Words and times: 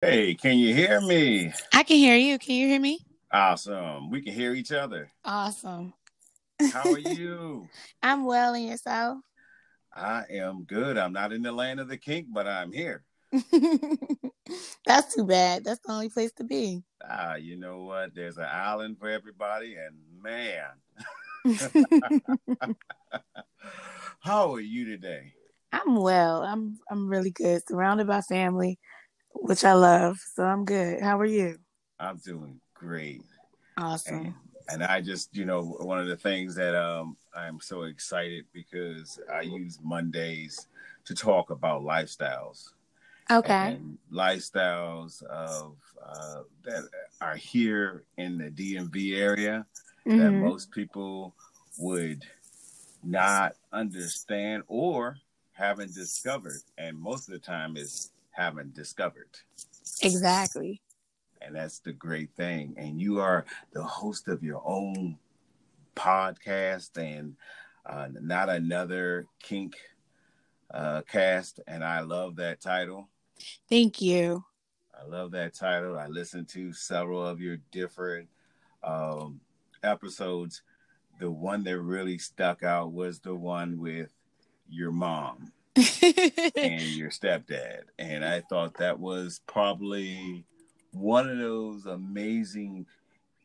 Hey, 0.00 0.34
can 0.36 0.58
you 0.58 0.74
hear 0.74 1.00
me? 1.00 1.52
I 1.72 1.82
can 1.82 1.96
hear 1.96 2.14
you. 2.16 2.38
Can 2.38 2.54
you 2.54 2.68
hear 2.68 2.80
me? 2.80 3.00
Awesome. 3.32 4.10
We 4.10 4.22
can 4.22 4.32
hear 4.32 4.54
each 4.54 4.70
other. 4.70 5.10
Awesome. 5.24 5.92
How 6.72 6.92
are 6.92 6.98
you? 6.98 7.66
I'm 8.02 8.24
well 8.24 8.54
and 8.54 8.66
yourself? 8.66 9.18
I 9.92 10.22
am 10.30 10.62
good. 10.64 10.96
I'm 10.96 11.12
not 11.12 11.32
in 11.32 11.42
the 11.42 11.50
land 11.50 11.80
of 11.80 11.88
the 11.88 11.96
kink, 11.96 12.28
but 12.30 12.46
I'm 12.46 12.70
here. 12.72 13.02
That's 14.86 15.14
too 15.14 15.24
bad. 15.26 15.64
That's 15.64 15.80
the 15.84 15.92
only 15.92 16.10
place 16.10 16.32
to 16.34 16.44
be. 16.44 16.82
Ah, 17.04 17.34
you 17.34 17.56
know 17.56 17.82
what? 17.82 18.14
There's 18.14 18.38
an 18.38 18.46
island 18.50 18.98
for 18.98 19.08
everybody, 19.08 19.74
and 19.76 19.96
man. 20.22 20.64
How 24.20 24.54
are 24.54 24.60
you 24.60 24.84
today? 24.84 25.32
I'm 25.72 25.96
well. 25.96 26.42
I'm 26.42 26.78
I'm 26.90 27.08
really 27.08 27.30
good. 27.30 27.62
Surrounded 27.68 28.06
by 28.06 28.20
family, 28.22 28.78
which 29.34 29.64
I 29.64 29.72
love. 29.72 30.18
So 30.34 30.44
I'm 30.44 30.64
good. 30.64 31.00
How 31.00 31.18
are 31.18 31.26
you? 31.26 31.58
I'm 31.98 32.18
doing 32.18 32.60
great. 32.74 33.22
Awesome. 33.76 34.16
And, 34.16 34.34
and 34.70 34.84
I 34.84 35.00
just, 35.00 35.34
you 35.34 35.44
know, 35.44 35.62
one 35.62 35.98
of 35.98 36.06
the 36.06 36.16
things 36.16 36.54
that 36.56 36.74
um 36.74 37.16
I'm 37.34 37.60
so 37.60 37.82
excited 37.82 38.44
because 38.52 39.18
I 39.32 39.42
use 39.42 39.78
Mondays 39.82 40.66
to 41.04 41.14
talk 41.14 41.50
about 41.50 41.82
lifestyles. 41.82 42.70
Okay. 43.30 43.78
Lifestyles 44.12 45.22
of 45.24 45.76
uh, 46.04 46.42
that 46.64 46.84
are 47.20 47.36
here 47.36 48.04
in 48.16 48.38
the 48.38 48.50
DMV 48.50 49.18
area 49.18 49.66
mm-hmm. 50.06 50.18
that 50.18 50.30
most 50.30 50.70
people 50.70 51.34
would 51.78 52.24
not 53.02 53.54
understand 53.72 54.62
or 54.66 55.18
haven't 55.52 55.94
discovered, 55.94 56.60
and 56.78 56.98
most 56.98 57.28
of 57.28 57.32
the 57.32 57.38
time 57.38 57.76
is 57.76 58.12
haven't 58.38 58.74
discovered. 58.74 59.28
Exactly. 60.00 60.80
And 61.42 61.56
that's 61.56 61.80
the 61.80 61.92
great 61.92 62.30
thing. 62.36 62.74
And 62.76 63.00
you 63.00 63.20
are 63.20 63.44
the 63.72 63.82
host 63.82 64.28
of 64.28 64.42
your 64.42 64.62
own 64.64 65.18
podcast 65.96 66.96
and 66.96 67.36
uh, 67.84 68.08
not 68.20 68.48
another 68.48 69.26
kink 69.42 69.76
uh, 70.72 71.02
cast. 71.02 71.60
And 71.66 71.82
I 71.82 72.00
love 72.00 72.36
that 72.36 72.60
title. 72.60 73.08
Thank 73.68 74.00
you. 74.00 74.44
I 74.98 75.04
love 75.04 75.32
that 75.32 75.54
title. 75.54 75.98
I 75.98 76.06
listened 76.06 76.48
to 76.50 76.72
several 76.72 77.24
of 77.24 77.40
your 77.40 77.58
different 77.70 78.28
um, 78.82 79.40
episodes. 79.82 80.62
The 81.20 81.30
one 81.30 81.64
that 81.64 81.80
really 81.80 82.18
stuck 82.18 82.62
out 82.62 82.92
was 82.92 83.20
the 83.20 83.34
one 83.34 83.80
with 83.80 84.12
your 84.68 84.92
mom 84.92 85.52
and 86.56 86.82
your 86.82 87.10
stepdad. 87.10 87.82
And 87.98 88.24
I 88.24 88.40
thought 88.40 88.78
that 88.78 88.98
was 88.98 89.40
probably 89.46 90.44
one 90.92 91.28
of 91.28 91.38
those 91.38 91.86
amazing 91.86 92.86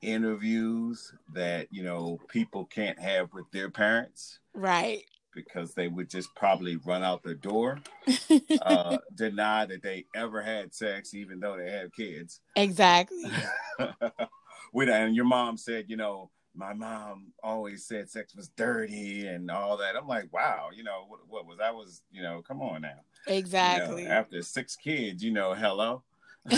interviews 0.02 1.14
that, 1.34 1.68
you 1.72 1.84
know, 1.84 2.20
people 2.28 2.66
can't 2.66 3.00
have 3.00 3.34
with 3.34 3.50
their 3.52 3.70
parents. 3.70 4.40
Right. 4.54 5.04
Because 5.34 5.74
they 5.74 5.88
would 5.88 6.10
just 6.10 6.34
probably 6.36 6.76
run 6.76 7.04
out 7.04 7.24
the 7.24 7.34
door, 7.34 7.80
uh, 8.62 8.98
deny 9.16 9.66
that 9.66 9.82
they 9.82 10.06
ever 10.16 10.42
had 10.44 10.74
sex, 10.76 11.14
even 11.16 11.40
though 11.40 11.58
they 11.58 11.72
have 11.72 11.92
kids. 11.94 12.42
Exactly. 12.56 13.32
with 14.74 14.90
and 14.90 15.16
your 15.16 15.26
mom 15.26 15.58
said, 15.58 15.86
you 15.88 15.98
know, 15.98 16.30
my 16.56 16.74
mom 16.74 17.34
always 17.44 17.86
said 17.86 18.10
sex 18.10 18.36
was 18.36 18.50
dirty 18.50 19.28
and 19.28 19.50
all 19.50 19.78
that. 19.78 19.96
I'm 19.96 20.08
like, 20.08 20.32
wow, 20.32 20.70
you 20.76 20.84
know, 20.84 21.06
what, 21.08 21.22
what 21.28 21.48
was 21.48 21.60
I 21.64 21.72
was, 21.72 22.02
you 22.12 22.22
know, 22.22 22.42
come 22.48 22.62
on 22.62 22.82
now. 22.82 23.00
Exactly. 23.28 24.04
You 24.04 24.10
know, 24.10 24.16
after 24.16 24.42
six 24.42 24.76
kids, 24.76 25.24
you 25.24 25.32
know, 25.32 25.54
hello. 25.54 26.04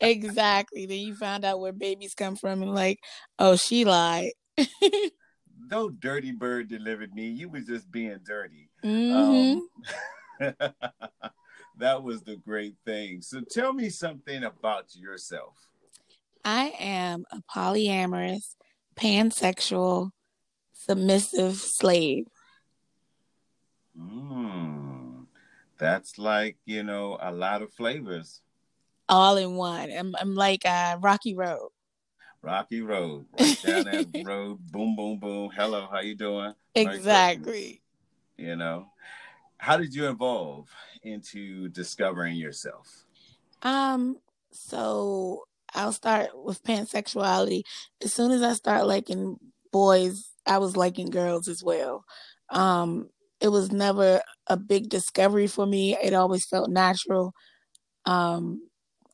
exactly. 0.00 0.86
Then 0.86 0.98
you 0.98 1.14
found 1.14 1.44
out 1.44 1.60
where 1.60 1.72
babies 1.72 2.14
come 2.14 2.36
from 2.36 2.62
and 2.62 2.74
like, 2.74 3.00
oh, 3.38 3.56
she 3.56 3.84
lied. 3.84 4.32
no 5.70 5.88
dirty 5.88 6.32
bird 6.32 6.68
delivered 6.68 7.14
me. 7.14 7.28
You 7.28 7.48
was 7.48 7.66
just 7.66 7.90
being 7.90 8.18
dirty. 8.24 8.68
Mm-hmm. 8.84 9.60
Um, 10.44 10.54
that 11.78 12.02
was 12.02 12.22
the 12.22 12.36
great 12.36 12.74
thing. 12.84 13.22
So 13.22 13.40
tell 13.40 13.72
me 13.72 13.88
something 13.88 14.44
about 14.44 14.94
yourself. 14.94 15.68
I 16.46 16.72
am 16.78 17.24
a 17.32 17.42
polyamorous, 17.52 18.54
pansexual, 18.94 20.10
submissive 20.72 21.56
slave. 21.56 22.26
Mm, 24.00 25.26
that's 25.76 26.18
like, 26.18 26.56
you 26.64 26.84
know, 26.84 27.18
a 27.20 27.32
lot 27.32 27.62
of 27.62 27.72
flavors. 27.72 28.42
All 29.08 29.36
in 29.36 29.56
one. 29.56 29.90
I'm, 29.90 30.14
I'm 30.20 30.36
like 30.36 30.64
uh, 30.64 30.98
Rocky 31.00 31.34
Road. 31.34 31.70
Rocky 32.42 32.80
Road. 32.80 33.26
Right 33.40 33.60
down 33.60 33.86
that 33.86 34.06
road. 34.24 34.60
Boom, 34.70 34.94
boom, 34.94 35.18
boom. 35.18 35.50
Hello, 35.52 35.88
how 35.90 35.98
you 35.98 36.14
doing? 36.14 36.54
Exactly. 36.76 37.82
You 38.36 38.54
know, 38.54 38.86
how 39.58 39.76
did 39.78 39.92
you 39.92 40.08
evolve 40.08 40.68
into 41.02 41.68
discovering 41.70 42.36
yourself? 42.36 43.04
Um, 43.62 44.18
so 44.52 45.42
I'll 45.74 45.92
start 45.92 46.30
with 46.34 46.62
pansexuality. 46.62 47.62
As 48.02 48.12
soon 48.12 48.30
as 48.32 48.42
I 48.42 48.54
start 48.54 48.86
liking 48.86 49.36
boys, 49.72 50.30
I 50.46 50.58
was 50.58 50.76
liking 50.76 51.10
girls 51.10 51.48
as 51.48 51.62
well. 51.62 52.04
Um, 52.50 53.10
it 53.40 53.48
was 53.48 53.72
never 53.72 54.22
a 54.46 54.56
big 54.56 54.88
discovery 54.88 55.46
for 55.46 55.66
me. 55.66 55.96
It 55.96 56.14
always 56.14 56.46
felt 56.46 56.70
natural. 56.70 57.34
Um, 58.04 58.62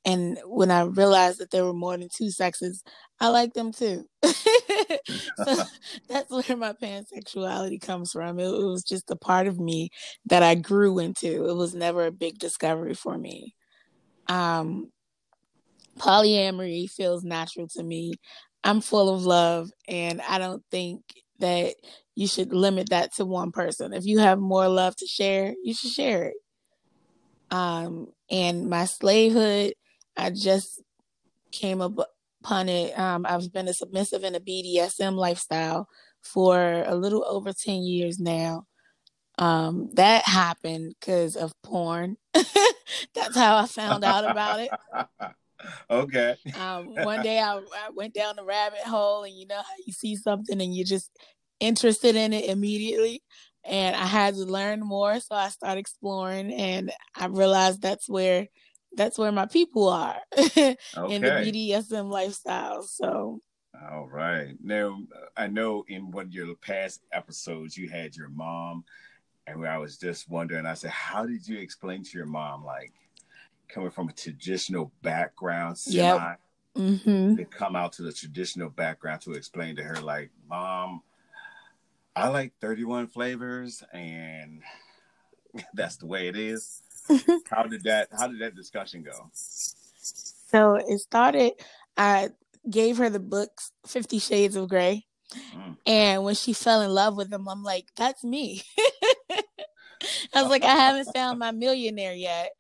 and 0.05 0.39
when 0.45 0.71
I 0.71 0.83
realized 0.83 1.39
that 1.39 1.51
there 1.51 1.65
were 1.65 1.73
more 1.73 1.97
than 1.97 2.09
two 2.13 2.31
sexes, 2.31 2.83
I 3.21 3.29
like 3.29 3.55
them 3.55 3.73
too. 3.73 4.05
so 4.25 5.57
that's 6.09 6.31
where 6.31 6.57
my 6.57 6.73
pansexuality 6.73 7.81
comes 7.81 8.13
from. 8.13 8.41
It, 8.41 8.47
it, 8.47 8.65
was 8.65 8.83
just 8.83 9.11
a 9.11 9.17
part 9.17 9.47
of 9.47 9.61
me 9.61 9.91
that 10.27 10.43
I 10.43 10.57
grew 10.57 10.99
into. 10.99 11.49
It 11.49 11.55
was 11.55 11.75
never 11.75 12.07
a 12.07 12.13
big 12.13 12.39
discovery 12.39 12.95
for 12.95 13.17
me. 13.17 13.55
Um, 14.27 14.91
polyamory 15.99 16.91
feels 16.91 17.25
natural 17.25 17.69
to 17.69 17.83
me. 17.83 18.15
I'm 18.65 18.81
full 18.81 19.13
of 19.13 19.25
love, 19.25 19.71
and 19.89 20.21
I 20.23 20.39
don't 20.39 20.63
think 20.71 21.03
that 21.41 21.75
you 22.15 22.27
should 22.27 22.53
limit 22.53 22.91
that 22.91 23.15
to 23.15 23.25
one 23.25 23.51
person. 23.51 23.93
If 23.93 24.07
you 24.07 24.19
have 24.21 24.39
more 24.39 24.69
love 24.69 24.95
to 24.97 25.07
share, 25.07 25.55
you 25.63 25.75
should 25.75 25.91
share 25.91 26.25
it. 26.25 26.35
Um, 27.51 28.09
and 28.31 28.71
my 28.71 28.85
slavehood, 28.85 29.75
I 30.17 30.31
just 30.31 30.81
came 31.51 31.81
upon 31.81 32.69
it. 32.69 32.99
Um, 32.99 33.27
I've 33.29 33.53
been 33.53 33.69
a 33.69 33.75
submissive 33.75 34.25
in 34.25 34.35
a 34.35 34.41
BDSM 34.41 35.17
lifestyle 35.17 35.89
for 36.23 36.85
a 36.87 36.95
little 36.95 37.25
over 37.29 37.53
10 37.53 37.83
years 37.83 38.19
now. 38.19 38.67
Um, 39.39 39.91
that 39.95 40.25
happened 40.25 40.95
because 40.99 41.37
of 41.37 41.53
porn. 41.63 42.17
That's 42.35 43.37
how 43.37 43.57
I 43.57 43.67
found 43.67 44.05
out 44.05 44.25
about 44.25 44.61
it. 44.61 44.71
okay. 45.91 46.37
Um, 46.59 46.95
one 46.95 47.23
day 47.23 47.39
I, 47.39 47.57
I 47.57 47.91
went 47.95 48.15
down 48.15 48.37
the 48.37 48.45
rabbit 48.45 48.81
hole, 48.81 49.25
and 49.25 49.35
you 49.35 49.47
know 49.47 49.57
how 49.57 49.75
you 49.87 49.93
see 49.93 50.17
something 50.17 50.61
and 50.61 50.75
you're 50.75 50.85
just 50.85 51.11
interested 51.61 52.17
in 52.17 52.33
it 52.33 52.47
immediately. 52.47 53.23
And 53.65 53.95
I 53.95 54.07
had 54.07 54.35
to 54.35 54.45
learn 54.45 54.81
more, 54.81 55.21
so 55.21 55.35
I 55.35 55.49
started 55.49 55.81
exploring, 55.81 56.53
and 56.53 56.93
I 57.17 57.27
realized 57.27 57.81
that's 57.81 58.09
where 58.09 58.49
that's 58.95 59.19
where 59.19 59.33
my 59.33 59.47
people 59.47 59.89
are 59.89 60.17
okay. 60.37 60.77
in 61.09 61.23
the 61.23 61.29
BDSM 61.29 62.11
lifestyle. 62.11 62.83
So. 62.83 63.41
All 63.91 64.07
right. 64.07 64.55
Now 64.63 65.03
I 65.37 65.47
know 65.47 65.85
in 65.89 66.11
one 66.11 66.27
of 66.27 66.33
your 66.33 66.55
past 66.57 67.01
episodes 67.13 67.77
you 67.77 67.89
had 67.89 68.15
your 68.15 68.29
mom, 68.29 68.85
and 69.47 69.67
I 69.67 69.79
was 69.79 69.97
just 69.97 70.29
wondering. 70.29 70.67
I 70.67 70.75
said, 70.75 70.91
how 70.91 71.25
did 71.25 71.47
you 71.47 71.59
explain 71.59 72.05
to 72.05 72.19
your 72.19 72.27
mom 72.27 72.65
like? 72.65 72.93
Coming 73.73 73.91
from 73.91 74.09
a 74.09 74.13
traditional 74.13 74.93
background, 75.03 75.79
semi, 75.79 75.97
yep. 75.97 76.41
mm-hmm. 76.77 77.37
to 77.37 77.45
come 77.45 77.75
out 77.75 77.95
to 77.95 78.03
the 78.03 78.13
traditional 78.13 78.69
background 78.69 79.21
to 79.23 79.33
explain 79.33 79.77
to 79.77 79.83
her, 79.83 80.01
like, 80.01 80.31
Mom, 80.49 81.03
I 82.15 82.29
like 82.29 82.53
31 82.61 83.09
flavors, 83.09 83.83
and 83.93 84.63
that's 85.75 85.97
the 85.97 86.07
way 86.07 86.29
it 86.29 86.37
is. 86.37 86.83
how 87.51 87.65
did 87.65 87.85
that? 87.85 88.09
How 88.17 88.29
did 88.29 88.41
that 88.41 88.55
discussion 88.55 89.03
go? 89.03 89.31
So 89.33 90.75
it 90.75 90.99
started. 90.99 91.55
I 91.97 92.31
gave 92.69 92.99
her 92.99 93.11
the 93.11 93.21
books, 93.21 93.73
Fifty 93.87 94.19
Shades 94.19 94.55
of 94.55 94.69
Grey, 94.69 95.05
mm. 95.35 95.77
and 95.85 96.23
when 96.23 96.35
she 96.37 96.53
fell 96.53 96.81
in 96.81 96.91
love 96.91 97.17
with 97.17 97.31
them, 97.31 97.49
I'm 97.49 97.65
like, 97.65 97.87
"That's 97.97 98.23
me." 98.23 98.63
I 100.33 100.43
was 100.43 100.51
like, 100.51 100.63
"I 100.63 100.75
haven't 100.75 101.13
found 101.13 101.41
my 101.41 101.51
millionaire 101.51 102.15
yet." 102.15 102.53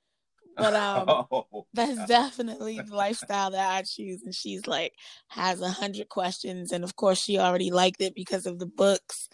But 0.56 0.74
um, 0.74 1.26
oh, 1.30 1.66
that's 1.72 1.96
God. 1.96 2.08
definitely 2.08 2.80
the 2.80 2.94
lifestyle 2.94 3.50
that 3.50 3.70
I 3.70 3.82
choose. 3.82 4.22
And 4.22 4.34
she's 4.34 4.66
like 4.66 4.92
has 5.28 5.60
a 5.60 5.68
hundred 5.68 6.08
questions, 6.08 6.72
and 6.72 6.84
of 6.84 6.96
course 6.96 7.22
she 7.22 7.38
already 7.38 7.70
liked 7.70 8.00
it 8.00 8.14
because 8.14 8.46
of 8.46 8.58
the 8.58 8.66
books. 8.66 9.28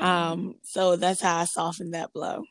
Mm-hmm. 0.00 0.06
Um, 0.06 0.54
so 0.62 0.96
that's 0.96 1.20
how 1.20 1.38
I 1.38 1.44
softened 1.44 1.94
that 1.94 2.12
blow. 2.12 2.44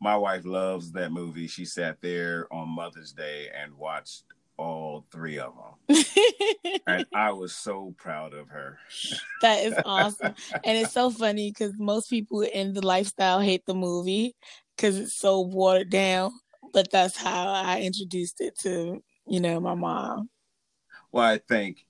my 0.00 0.16
wife 0.16 0.44
loves 0.44 0.92
that 0.92 1.12
movie. 1.12 1.46
She 1.46 1.64
sat 1.64 2.00
there 2.00 2.46
on 2.52 2.68
Mother's 2.68 3.12
Day 3.12 3.48
and 3.54 3.74
watched 3.76 4.24
all 4.56 5.04
three 5.10 5.38
of 5.38 5.52
them. 5.88 6.04
and 6.86 7.06
I 7.14 7.32
was 7.32 7.54
so 7.54 7.94
proud 7.96 8.34
of 8.34 8.48
her. 8.48 8.78
that 9.42 9.64
is 9.64 9.74
awesome. 9.84 10.34
and 10.64 10.78
it's 10.78 10.92
so 10.92 11.10
funny 11.10 11.50
because 11.50 11.72
most 11.78 12.08
people 12.08 12.42
in 12.42 12.72
the 12.72 12.86
lifestyle 12.86 13.40
hate 13.40 13.66
the 13.66 13.74
movie 13.74 14.34
because 14.76 14.98
it's 14.98 15.16
so 15.16 15.40
watered 15.40 15.90
down. 15.90 16.32
But 16.74 16.90
that's 16.90 17.16
how 17.16 17.48
I 17.48 17.80
introduced 17.80 18.40
it 18.40 18.58
to, 18.58 19.02
you 19.26 19.40
know, 19.40 19.60
my 19.60 19.74
mom. 19.74 20.28
Well, 21.12 21.24
I 21.24 21.38
think 21.38 21.86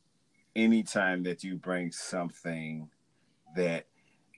anytime 0.54 1.22
that 1.22 1.42
you 1.42 1.56
bring 1.56 1.90
something 1.90 2.90
that 3.56 3.86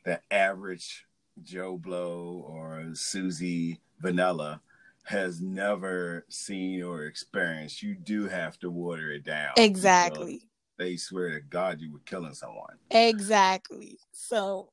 the 0.04 0.20
average 0.30 1.04
Joe 1.42 1.76
Blow 1.76 2.44
or 2.46 2.90
Susie 2.94 3.80
Vanilla 4.00 4.62
has 5.02 5.40
never 5.40 6.24
seen 6.28 6.82
or 6.82 7.06
experienced, 7.06 7.82
you 7.82 7.96
do 7.96 8.28
have 8.28 8.58
to 8.60 8.70
water 8.70 9.10
it 9.10 9.24
down. 9.24 9.52
Exactly. 9.56 10.42
They 10.78 10.96
swear 10.96 11.30
to 11.30 11.40
God 11.40 11.80
you 11.80 11.92
were 11.92 12.00
killing 12.00 12.34
someone. 12.34 12.76
Exactly. 12.90 13.98
So 14.12 14.70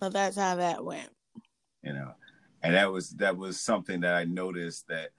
so 0.00 0.10
that's 0.10 0.36
how 0.36 0.56
that 0.56 0.84
went. 0.84 1.10
You 1.82 1.94
know. 1.94 2.14
And 2.62 2.74
that 2.74 2.90
was 2.90 3.10
that 3.10 3.36
was 3.36 3.58
something 3.58 4.00
that 4.00 4.14
I 4.14 4.24
noticed 4.24 4.88
that 4.88 5.10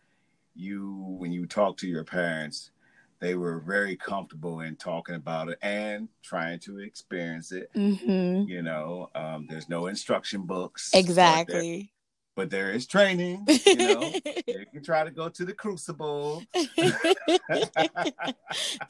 you 0.55 1.15
when 1.17 1.31
you 1.31 1.45
talk 1.45 1.77
to 1.77 1.87
your 1.87 2.03
parents, 2.03 2.71
they 3.19 3.35
were 3.35 3.59
very 3.59 3.95
comfortable 3.95 4.61
in 4.61 4.75
talking 4.75 5.15
about 5.15 5.49
it 5.49 5.57
and 5.61 6.07
trying 6.23 6.59
to 6.59 6.79
experience 6.79 7.51
it. 7.51 7.69
Mm-hmm. 7.75 8.49
You 8.49 8.61
know, 8.61 9.09
um, 9.15 9.47
there's 9.49 9.69
no 9.69 9.87
instruction 9.87 10.41
books. 10.43 10.91
Exactly 10.93 11.91
but 12.35 12.49
there 12.49 12.71
is 12.71 12.87
training. 12.87 13.45
You 13.65 13.75
know, 13.75 14.11
you 14.47 14.65
can 14.71 14.83
try 14.83 15.03
to 15.03 15.11
go 15.11 15.29
to 15.29 15.45
the 15.45 15.53
crucible. 15.53 16.43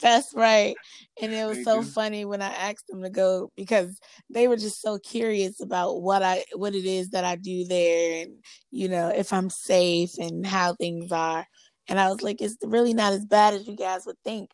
That's 0.01 0.33
right. 0.33 0.75
And 1.21 1.31
it 1.33 1.45
was 1.45 1.57
they 1.57 1.63
so 1.63 1.81
do. 1.81 1.87
funny 1.87 2.25
when 2.25 2.41
I 2.41 2.49
asked 2.53 2.87
them 2.87 3.03
to 3.03 3.09
go 3.09 3.51
because 3.55 3.99
they 4.29 4.47
were 4.47 4.57
just 4.57 4.81
so 4.81 4.97
curious 4.99 5.61
about 5.61 6.01
what 6.01 6.23
I 6.23 6.43
what 6.55 6.75
it 6.75 6.85
is 6.85 7.09
that 7.09 7.25
I 7.25 7.35
do 7.35 7.65
there 7.65 8.23
and 8.23 8.35
you 8.71 8.87
know, 8.89 9.09
if 9.09 9.33
I'm 9.33 9.49
safe 9.49 10.17
and 10.17 10.45
how 10.45 10.73
things 10.75 11.11
are. 11.11 11.45
And 11.87 11.99
I 11.99 12.09
was 12.09 12.21
like, 12.21 12.41
it's 12.41 12.57
really 12.63 12.93
not 12.93 13.13
as 13.13 13.25
bad 13.25 13.53
as 13.53 13.67
you 13.67 13.75
guys 13.75 14.05
would 14.05 14.17
think. 14.23 14.51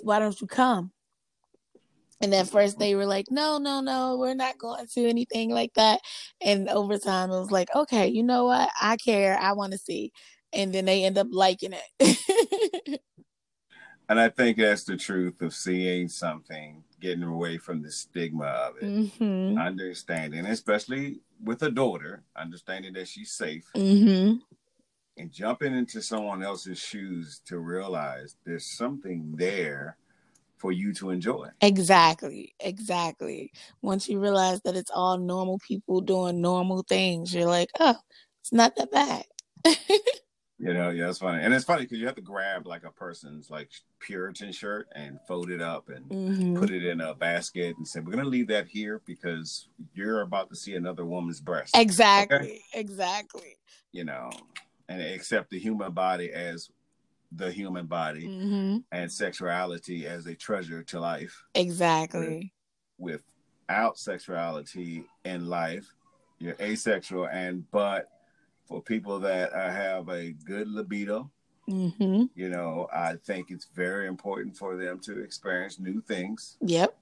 Why 0.00 0.18
don't 0.18 0.38
you 0.40 0.46
come? 0.46 0.90
And 2.20 2.34
at 2.34 2.48
first 2.48 2.78
they 2.78 2.94
were 2.94 3.06
like, 3.06 3.26
no, 3.30 3.58
no, 3.58 3.80
no, 3.80 4.16
we're 4.16 4.34
not 4.34 4.58
going 4.58 4.86
to 4.86 5.08
anything 5.08 5.50
like 5.50 5.74
that. 5.74 6.00
And 6.40 6.68
over 6.68 6.98
time 6.98 7.30
it 7.30 7.38
was 7.38 7.50
like, 7.50 7.68
okay, 7.74 8.08
you 8.08 8.22
know 8.22 8.46
what? 8.46 8.70
I 8.80 8.96
care. 8.96 9.38
I 9.38 9.52
want 9.52 9.72
to 9.72 9.78
see. 9.78 10.12
And 10.52 10.72
then 10.72 10.86
they 10.86 11.04
end 11.04 11.18
up 11.18 11.28
liking 11.30 11.74
it. 11.98 13.00
and 14.08 14.18
I 14.18 14.30
think 14.30 14.56
that's 14.56 14.84
the 14.84 14.96
truth 14.96 15.42
of 15.42 15.54
seeing 15.54 16.08
something, 16.08 16.82
getting 17.00 17.24
away 17.24 17.58
from 17.58 17.82
the 17.82 17.90
stigma 17.90 18.46
of 18.46 18.76
it, 18.80 18.84
mm-hmm. 18.84 19.58
understanding, 19.58 20.46
especially 20.46 21.20
with 21.42 21.62
a 21.64 21.70
daughter, 21.70 22.22
understanding 22.34 22.94
that 22.94 23.08
she's 23.08 23.32
safe. 23.32 23.68
Mm-hmm. 23.76 24.38
And 25.18 25.32
jumping 25.32 25.74
into 25.74 26.02
someone 26.02 26.42
else's 26.42 26.78
shoes 26.78 27.40
to 27.46 27.58
realize 27.58 28.36
there's 28.44 28.66
something 28.66 29.34
there 29.34 29.96
for 30.66 30.72
you 30.72 30.92
to 30.92 31.10
enjoy. 31.10 31.46
Exactly. 31.60 32.52
Exactly. 32.58 33.52
Once 33.82 34.08
you 34.08 34.18
realize 34.18 34.60
that 34.62 34.74
it's 34.74 34.90
all 34.92 35.16
normal 35.16 35.60
people 35.60 36.00
doing 36.00 36.40
normal 36.40 36.82
things, 36.88 37.32
you're 37.32 37.46
like, 37.46 37.70
oh, 37.78 37.94
it's 38.40 38.52
not 38.52 38.74
that 38.74 38.90
bad. 38.90 39.24
you 40.58 40.74
know, 40.74 40.90
yeah, 40.90 41.08
it's 41.08 41.20
funny. 41.20 41.40
And 41.40 41.54
it's 41.54 41.64
funny 41.64 41.84
because 41.84 42.00
you 42.00 42.06
have 42.06 42.16
to 42.16 42.20
grab 42.20 42.66
like 42.66 42.82
a 42.82 42.90
person's 42.90 43.48
like 43.48 43.70
Puritan 44.00 44.50
shirt 44.50 44.88
and 44.96 45.20
fold 45.28 45.50
it 45.50 45.62
up 45.62 45.88
and 45.88 46.04
mm-hmm. 46.06 46.56
put 46.56 46.72
it 46.72 46.84
in 46.84 47.00
a 47.00 47.14
basket 47.14 47.76
and 47.76 47.86
say, 47.86 48.00
we're 48.00 48.10
going 48.10 48.24
to 48.24 48.28
leave 48.28 48.48
that 48.48 48.66
here 48.66 49.00
because 49.06 49.68
you're 49.94 50.22
about 50.22 50.50
to 50.50 50.56
see 50.56 50.74
another 50.74 51.06
woman's 51.06 51.40
breast. 51.40 51.76
Exactly. 51.76 52.36
Okay? 52.38 52.60
Exactly. 52.74 53.56
You 53.92 54.02
know, 54.02 54.30
and 54.88 55.00
accept 55.00 55.50
the 55.50 55.60
human 55.60 55.92
body 55.92 56.32
as 56.32 56.70
the 57.32 57.50
human 57.50 57.86
body 57.86 58.26
mm-hmm. 58.26 58.78
and 58.92 59.10
sexuality 59.10 60.06
as 60.06 60.26
a 60.26 60.34
treasure 60.34 60.82
to 60.84 61.00
life. 61.00 61.44
Exactly. 61.54 62.52
With, 62.98 63.22
without 63.68 63.98
sexuality 63.98 65.04
in 65.24 65.46
life, 65.46 65.92
you're 66.38 66.56
asexual, 66.60 67.28
and 67.28 67.68
but 67.70 68.08
for 68.66 68.82
people 68.82 69.18
that 69.20 69.52
uh, 69.52 69.70
have 69.70 70.08
a 70.08 70.32
good 70.32 70.68
libido, 70.68 71.30
mm-hmm. 71.68 72.24
you 72.34 72.48
know, 72.48 72.88
I 72.92 73.14
think 73.14 73.50
it's 73.50 73.66
very 73.74 74.06
important 74.06 74.56
for 74.56 74.76
them 74.76 74.98
to 75.00 75.22
experience 75.22 75.78
new 75.78 76.00
things. 76.00 76.56
Yep. 76.60 76.96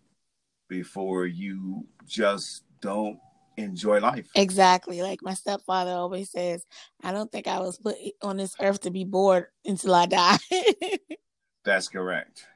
Before 0.68 1.26
you 1.26 1.86
just 2.06 2.64
don't 2.80 3.18
enjoy 3.56 4.00
life. 4.00 4.28
Exactly. 4.34 5.02
Like 5.02 5.20
my 5.22 5.34
stepfather 5.34 5.92
always 5.92 6.30
says, 6.30 6.64
I 7.02 7.12
don't 7.12 7.30
think 7.30 7.46
I 7.46 7.60
was 7.60 7.78
put 7.78 7.96
on 8.22 8.36
this 8.36 8.54
earth 8.60 8.80
to 8.82 8.90
be 8.90 9.04
bored 9.04 9.46
until 9.64 9.94
I 9.94 10.06
die. 10.06 10.38
That's 11.64 11.88
correct. 11.88 12.46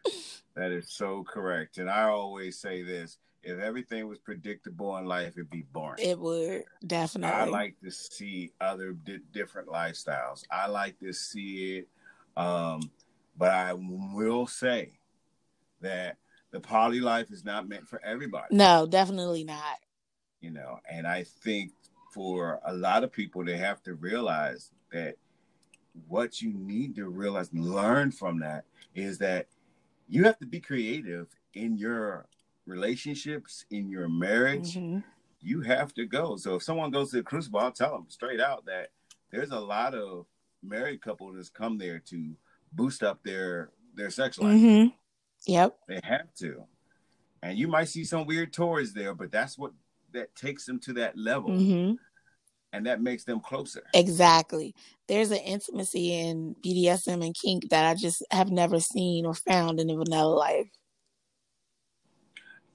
That 0.54 0.70
is 0.72 0.90
so 0.90 1.24
correct. 1.24 1.78
And 1.78 1.88
I 1.88 2.04
always 2.04 2.58
say 2.58 2.82
this 2.82 3.18
if 3.42 3.58
everything 3.60 4.08
was 4.08 4.18
predictable 4.18 4.96
in 4.98 5.06
life, 5.06 5.34
it'd 5.36 5.48
be 5.48 5.64
boring. 5.72 6.04
It 6.04 6.18
would, 6.18 6.64
definitely. 6.86 7.34
I 7.34 7.44
like 7.44 7.76
to 7.82 7.90
see 7.90 8.52
other 8.60 8.92
di- 8.92 9.20
different 9.32 9.68
lifestyles. 9.68 10.42
I 10.50 10.66
like 10.66 10.98
to 11.00 11.12
see 11.12 11.78
it. 11.78 11.88
Um, 12.36 12.90
but 13.36 13.52
I 13.52 13.72
will 13.74 14.46
say 14.46 14.98
that 15.80 16.16
the 16.50 16.60
poly 16.60 17.00
life 17.00 17.30
is 17.30 17.44
not 17.44 17.68
meant 17.68 17.88
for 17.88 18.04
everybody. 18.04 18.54
No, 18.54 18.86
definitely 18.86 19.44
not 19.44 19.78
you 20.40 20.50
know 20.50 20.78
and 20.90 21.06
i 21.06 21.24
think 21.42 21.72
for 22.12 22.60
a 22.66 22.72
lot 22.72 23.04
of 23.04 23.12
people 23.12 23.44
they 23.44 23.56
have 23.56 23.82
to 23.82 23.94
realize 23.94 24.70
that 24.92 25.16
what 26.06 26.40
you 26.40 26.52
need 26.52 26.94
to 26.94 27.08
realize 27.08 27.50
and 27.52 27.64
learn 27.64 28.10
from 28.10 28.38
that 28.40 28.64
is 28.94 29.18
that 29.18 29.46
you 30.08 30.24
have 30.24 30.38
to 30.38 30.46
be 30.46 30.60
creative 30.60 31.26
in 31.54 31.76
your 31.76 32.26
relationships 32.66 33.64
in 33.70 33.88
your 33.88 34.08
marriage. 34.08 34.74
Mm-hmm. 34.74 35.00
you 35.40 35.60
have 35.62 35.94
to 35.94 36.04
go. 36.04 36.36
So 36.36 36.56
if 36.56 36.62
someone 36.62 36.90
goes 36.90 37.10
to 37.10 37.16
the 37.16 37.22
crucible 37.22 37.60
i'll 37.60 37.72
tell 37.72 37.92
them 37.92 38.06
straight 38.08 38.40
out 38.40 38.66
that 38.66 38.88
there's 39.30 39.50
a 39.50 39.58
lot 39.58 39.94
of 39.94 40.26
married 40.62 41.00
couples 41.00 41.36
that's 41.36 41.48
come 41.48 41.78
there 41.78 41.98
to 42.10 42.32
boost 42.72 43.02
up 43.02 43.22
their 43.22 43.70
their 43.94 44.10
sex 44.10 44.38
life. 44.38 44.56
Mm-hmm. 44.56 44.88
yep. 45.46 45.78
They 45.88 46.00
have 46.04 46.32
to. 46.36 46.64
And 47.42 47.56
you 47.56 47.68
might 47.68 47.88
see 47.88 48.04
some 48.04 48.26
weird 48.26 48.52
toys 48.52 48.92
there 48.92 49.14
but 49.14 49.30
that's 49.30 49.56
what 49.58 49.72
that 50.12 50.34
takes 50.34 50.64
them 50.66 50.78
to 50.80 50.92
that 50.94 51.16
level. 51.16 51.50
Mm-hmm. 51.50 51.94
And 52.74 52.86
that 52.86 53.00
makes 53.00 53.24
them 53.24 53.40
closer. 53.40 53.82
Exactly. 53.94 54.74
There's 55.06 55.30
an 55.30 55.38
intimacy 55.38 56.12
in 56.12 56.54
BDSM 56.62 57.24
and 57.24 57.34
kink 57.34 57.70
that 57.70 57.86
I 57.86 57.94
just 57.94 58.22
have 58.30 58.50
never 58.50 58.78
seen 58.78 59.24
or 59.24 59.32
found 59.32 59.80
in 59.80 59.86
the 59.86 59.96
vanilla 59.96 60.34
life. 60.34 60.68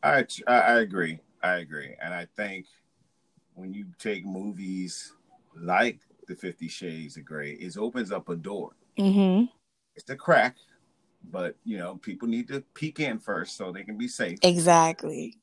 I 0.03 0.25
I 0.47 0.79
agree. 0.79 1.19
I 1.41 1.55
agree, 1.57 1.95
and 2.01 2.13
I 2.13 2.27
think 2.35 2.65
when 3.55 3.73
you 3.73 3.85
take 3.99 4.25
movies 4.25 5.13
like 5.55 5.99
The 6.27 6.35
Fifty 6.35 6.67
Shades 6.67 7.17
of 7.17 7.25
Grey, 7.25 7.51
it 7.51 7.77
opens 7.77 8.11
up 8.11 8.29
a 8.29 8.35
door. 8.35 8.71
Mm-hmm. 8.97 9.45
It's 9.95 10.09
a 10.09 10.15
crack, 10.15 10.57
but 11.31 11.55
you 11.63 11.77
know 11.77 11.95
people 11.95 12.27
need 12.27 12.47
to 12.49 12.61
peek 12.73 12.99
in 12.99 13.19
first 13.19 13.55
so 13.57 13.71
they 13.71 13.83
can 13.83 13.97
be 13.97 14.07
safe. 14.07 14.39
Exactly. 14.41 15.37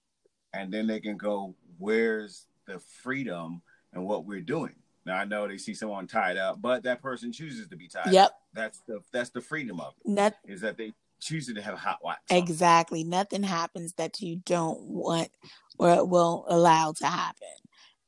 And 0.53 0.73
then 0.73 0.87
they 0.87 1.01
can 1.01 1.17
go 1.17 1.55
where's 1.81 2.47
the 2.67 2.79
freedom 3.03 3.63
and 3.93 4.05
what 4.07 4.25
we're 4.25 4.41
doing? 4.41 4.75
Now 5.05 5.17
I 5.17 5.25
know 5.25 5.49
they 5.49 5.59
see 5.59 5.75
someone 5.75 6.07
tied 6.07 6.37
up, 6.37 6.63
but 6.63 6.85
that 6.85 7.03
person 7.03 7.33
chooses 7.33 7.67
to 7.69 7.77
be 7.77 7.89
tied. 7.89 8.13
Yep. 8.13 8.27
Up. 8.27 8.41
That's 8.53 8.81
the 8.87 9.01
that's 9.13 9.31
the 9.31 9.41
freedom 9.41 9.81
of 9.81 9.95
it. 10.05 10.11
Not, 10.11 10.35
is 10.45 10.61
that 10.61 10.77
they 10.77 10.93
choose 11.21 11.53
to 11.53 11.61
have 11.61 11.75
a 11.75 11.79
hot 11.79 11.99
wax. 12.05 12.21
Exactly. 12.31 13.05
Nothing 13.05 13.43
happens 13.43 13.95
that 13.95 14.21
you 14.21 14.37
don't 14.45 14.81
want 14.83 15.31
or 15.79 16.05
will 16.07 16.45
allow 16.49 16.93
to 16.93 17.07
happen. 17.07 17.49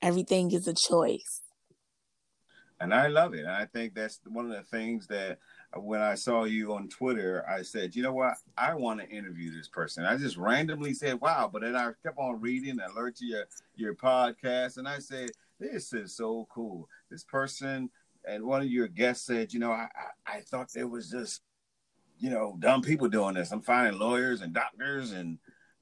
Everything 0.01 0.53
is 0.53 0.67
a 0.67 0.75
choice. 0.75 1.41
And 2.81 2.93
I 2.93 3.07
love 3.07 3.35
it. 3.35 3.41
And 3.41 3.51
I 3.51 3.67
think 3.67 3.95
that's 3.95 4.21
one 4.27 4.51
of 4.51 4.53
the 4.53 4.65
things 4.65 5.07
that 5.07 5.39
when 5.77 6.01
I 6.01 6.15
saw 6.15 6.45
you 6.45 6.75
on 6.75 6.89
Twitter, 6.89 7.45
I 7.49 7.63
said, 7.63 7.97
you 7.97 8.03
know 8.03 8.13
what? 8.13 8.35
I 8.57 8.75
want 8.75 9.01
to 9.01 9.09
interview 9.09 9.51
this 9.51 9.69
person. 9.69 10.05
I 10.05 10.17
just 10.17 10.37
randomly 10.37 10.95
said, 10.95 11.21
wow. 11.21 11.49
But 11.53 11.63
then 11.63 11.77
I 11.77 11.93
kept 12.03 12.19
on 12.19 12.41
reading 12.41 12.79
and 12.81 12.95
learned 12.95 13.17
your, 13.21 13.45
your 13.75 13.95
podcast. 13.95 14.77
And 14.77 14.87
I 14.87 14.99
said, 14.99 15.31
this 15.59 15.93
is 15.93 16.15
so 16.15 16.47
cool. 16.53 16.89
This 17.11 17.25
person 17.25 17.91
and 18.25 18.45
one 18.45 18.63
of 18.63 18.69
your 18.69 18.89
guests 18.89 19.27
said, 19.27 19.53
you 19.53 19.61
know, 19.61 19.73
I, 19.73 19.89
I, 20.27 20.39
I 20.39 20.41
thought 20.43 20.73
there 20.73 20.89
was 20.89 21.11
just, 21.11 21.43
you 22.19 22.31
know, 22.31 22.57
dumb 22.59 22.83
people 22.83 23.09
doing 23.09 23.35
this. 23.35 23.51
I'm 23.51 23.63
finding 23.63 23.99
lawyers 23.99 24.43
and 24.43 24.53
doctors 24.53 25.13
and, 25.13 25.39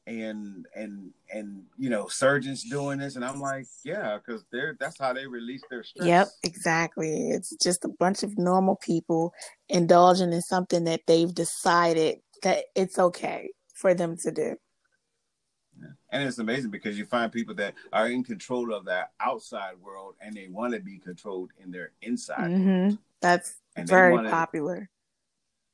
and 0.07 0.66
and 0.75 1.11
and 1.33 1.62
you 1.78 1.90
know 1.90 2.09
surgeons 2.09 2.64
doing 2.64 2.99
this 2.99 3.16
and 3.16 3.25
i'm 3.25 3.38
like 3.38 3.66
yeah 3.85 4.16
because 4.16 4.45
they're 4.50 4.76
that's 4.80 4.99
how 4.99 5.12
they 5.12 5.26
release 5.26 5.62
their 5.71 5.85
stress. 5.85 6.07
Yep 6.07 6.28
exactly. 6.42 7.30
It's 7.30 7.54
just 7.57 7.85
a 7.85 7.88
bunch 7.88 8.23
of 8.23 8.38
normal 8.38 8.76
people 8.76 9.33
indulging 9.69 10.33
in 10.33 10.42
something 10.42 10.85
that 10.85 11.02
they've 11.07 11.35
decided 11.35 12.19
that 12.42 12.64
it's 12.75 12.99
okay 12.99 13.50
for 13.75 13.95
them 13.95 14.16
to 14.19 14.30
do. 14.30 14.57
And 16.12 16.25
it's 16.25 16.38
amazing 16.38 16.71
because 16.71 16.99
you 16.99 17.07
find 17.07 17.33
people 17.33 17.54
that 17.57 17.75
are 17.92 18.09
in 18.09 18.25
control 18.25 18.75
of 18.75 18.85
that 18.87 19.12
outside 19.21 19.75
world 19.83 20.16
and 20.21 20.35
they 20.35 20.49
want 20.49 20.75
to 20.75 20.80
be 20.80 20.99
controlled 20.99 21.50
in 21.62 21.71
their 21.71 21.92
inside 22.02 22.50
mm-hmm. 22.50 22.97
that's 23.21 23.54
and 23.76 23.88
very 23.88 24.12
wanna, 24.12 24.30
popular 24.30 24.90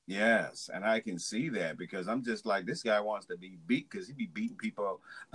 Yes, 0.07 0.71
and 0.73 0.85
I 0.85 1.01
can 1.01 1.19
see 1.19 1.49
that 1.51 1.77
because 1.77 2.07
I'm 2.07 2.23
just 2.23 2.47
like 2.47 2.65
this 2.65 2.83
guy 2.83 3.01
wants 3.01 3.27
to 3.27 3.37
be 3.37 3.59
beat 3.67 3.91
because 3.91 4.07
he 4.07 4.13
be 4.13 4.27
beating 4.27 4.57
people. 4.57 5.01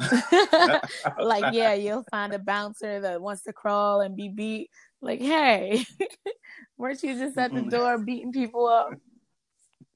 like 1.20 1.54
yeah, 1.54 1.74
you'll 1.74 2.06
find 2.10 2.34
a 2.34 2.40
bouncer 2.40 3.01
that 3.01 3.22
wants 3.22 3.44
to 3.44 3.54
crawl 3.54 4.01
and 4.01 4.16
be 4.16 4.30
beat. 4.30 4.70
Like 5.01 5.20
hey, 5.20 5.86
weren't 6.78 7.04
you 7.04 7.18
just 7.18 7.38
at 7.38 7.54
the 7.54 7.63
door 7.63 7.98
beating 7.98 8.32
people 8.32 8.68
up? 8.68 8.92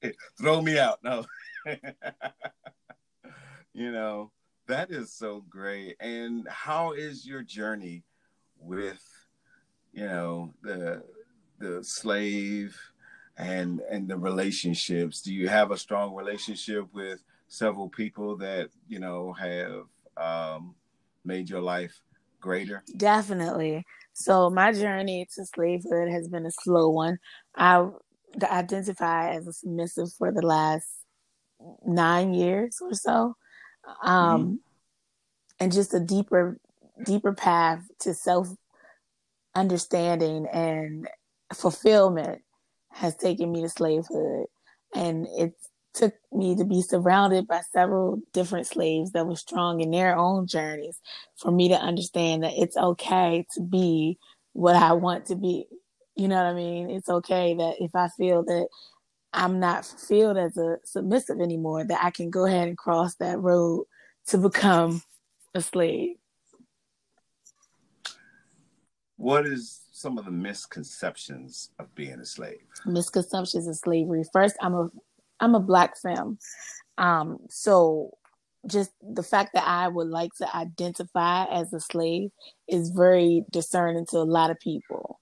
Throw 0.38 0.60
me 0.60 0.78
out, 0.78 0.98
no. 1.02 1.24
you 3.72 3.92
know 3.92 4.30
that 4.66 4.90
is 4.90 5.12
so 5.12 5.44
great. 5.48 5.96
And 6.00 6.46
how 6.48 6.92
is 6.92 7.26
your 7.26 7.42
journey 7.42 8.04
with, 8.58 9.02
you 9.92 10.06
know, 10.06 10.52
the 10.62 11.02
the 11.58 11.82
slave? 11.82 12.76
And 13.36 13.80
and 13.90 14.08
the 14.08 14.16
relationships. 14.16 15.20
Do 15.20 15.32
you 15.32 15.48
have 15.48 15.70
a 15.70 15.76
strong 15.76 16.14
relationship 16.14 16.86
with 16.92 17.22
several 17.48 17.88
people 17.88 18.36
that 18.38 18.70
you 18.88 18.98
know 18.98 19.32
have 19.32 19.84
um, 20.16 20.74
made 21.24 21.50
your 21.50 21.60
life 21.60 22.00
greater? 22.40 22.82
Definitely. 22.96 23.84
So 24.12 24.50
my 24.50 24.72
journey 24.72 25.28
to 25.34 25.44
slavehood 25.44 26.08
has 26.10 26.28
been 26.28 26.46
a 26.46 26.50
slow 26.50 26.88
one. 26.88 27.18
I 27.54 27.88
identify 28.42 29.30
as 29.30 29.46
a 29.46 29.52
submissive 29.52 30.12
for 30.16 30.32
the 30.32 30.42
last 30.42 30.88
nine 31.84 32.34
years 32.34 32.78
or 32.80 32.94
so. 32.94 33.34
Um, 34.02 34.42
mm-hmm. 34.42 34.54
and 35.60 35.72
just 35.72 35.94
a 35.94 36.00
deeper 36.00 36.58
deeper 37.04 37.32
path 37.32 37.84
to 38.00 38.14
self 38.14 38.48
understanding 39.54 40.46
and 40.52 41.08
fulfillment 41.54 42.42
has 42.96 43.14
taken 43.14 43.52
me 43.52 43.62
to 43.62 43.68
slavehood. 43.68 44.46
And 44.94 45.26
it 45.36 45.52
took 45.92 46.14
me 46.32 46.56
to 46.56 46.64
be 46.64 46.82
surrounded 46.82 47.46
by 47.46 47.60
several 47.72 48.20
different 48.32 48.66
slaves 48.66 49.12
that 49.12 49.26
were 49.26 49.36
strong 49.36 49.80
in 49.80 49.90
their 49.90 50.16
own 50.16 50.46
journeys 50.46 51.00
for 51.36 51.50
me 51.50 51.68
to 51.68 51.74
understand 51.74 52.42
that 52.42 52.54
it's 52.56 52.76
okay 52.76 53.46
to 53.54 53.60
be 53.60 54.18
what 54.52 54.76
I 54.76 54.92
want 54.92 55.26
to 55.26 55.36
be. 55.36 55.66
You 56.16 56.28
know 56.28 56.36
what 56.36 56.46
I 56.46 56.54
mean? 56.54 56.90
It's 56.90 57.08
okay 57.08 57.54
that 57.54 57.74
if 57.80 57.94
I 57.94 58.08
feel 58.16 58.42
that 58.44 58.68
I'm 59.32 59.60
not 59.60 59.84
fulfilled 59.84 60.38
as 60.38 60.56
a 60.56 60.78
submissive 60.84 61.40
anymore, 61.40 61.84
that 61.84 62.02
I 62.02 62.10
can 62.10 62.30
go 62.30 62.46
ahead 62.46 62.68
and 62.68 62.78
cross 62.78 63.16
that 63.16 63.38
road 63.38 63.84
to 64.28 64.38
become 64.38 65.02
a 65.54 65.60
slave. 65.60 66.16
What 69.26 69.44
is 69.44 69.80
some 69.90 70.18
of 70.18 70.24
the 70.24 70.30
misconceptions 70.30 71.70
of 71.80 71.92
being 71.96 72.20
a 72.20 72.24
slave? 72.24 72.60
Misconceptions 72.84 73.66
of 73.66 73.74
slavery. 73.74 74.22
First, 74.32 74.54
I'm 74.60 74.74
a 74.74 74.88
I'm 75.40 75.56
a 75.56 75.60
black 75.60 75.98
femme. 76.00 76.38
Um, 76.96 77.38
so 77.48 78.16
just 78.68 78.92
the 79.02 79.24
fact 79.24 79.54
that 79.54 79.66
I 79.66 79.88
would 79.88 80.06
like 80.06 80.30
to 80.34 80.56
identify 80.56 81.46
as 81.46 81.72
a 81.72 81.80
slave 81.80 82.30
is 82.68 82.90
very 82.90 83.44
discerning 83.50 84.06
to 84.10 84.18
a 84.18 84.30
lot 84.38 84.52
of 84.52 84.60
people. 84.60 85.18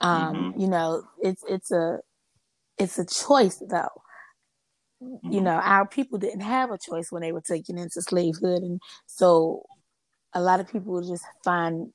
Um, 0.00 0.36
mm-hmm. 0.36 0.60
you 0.60 0.68
know, 0.68 1.02
it's 1.20 1.42
it's 1.48 1.72
a 1.72 1.98
it's 2.78 3.00
a 3.00 3.04
choice 3.04 3.56
though. 3.56 4.02
Mm-hmm. 5.02 5.32
You 5.32 5.40
know, 5.40 5.56
our 5.56 5.84
people 5.84 6.20
didn't 6.20 6.42
have 6.42 6.70
a 6.70 6.78
choice 6.78 7.10
when 7.10 7.22
they 7.22 7.32
were 7.32 7.40
taken 7.40 7.76
into 7.76 8.02
slavehood 8.02 8.62
and 8.62 8.80
so 9.06 9.66
a 10.32 10.40
lot 10.40 10.60
of 10.60 10.70
people 10.70 11.02
just 11.02 11.24
find 11.42 11.92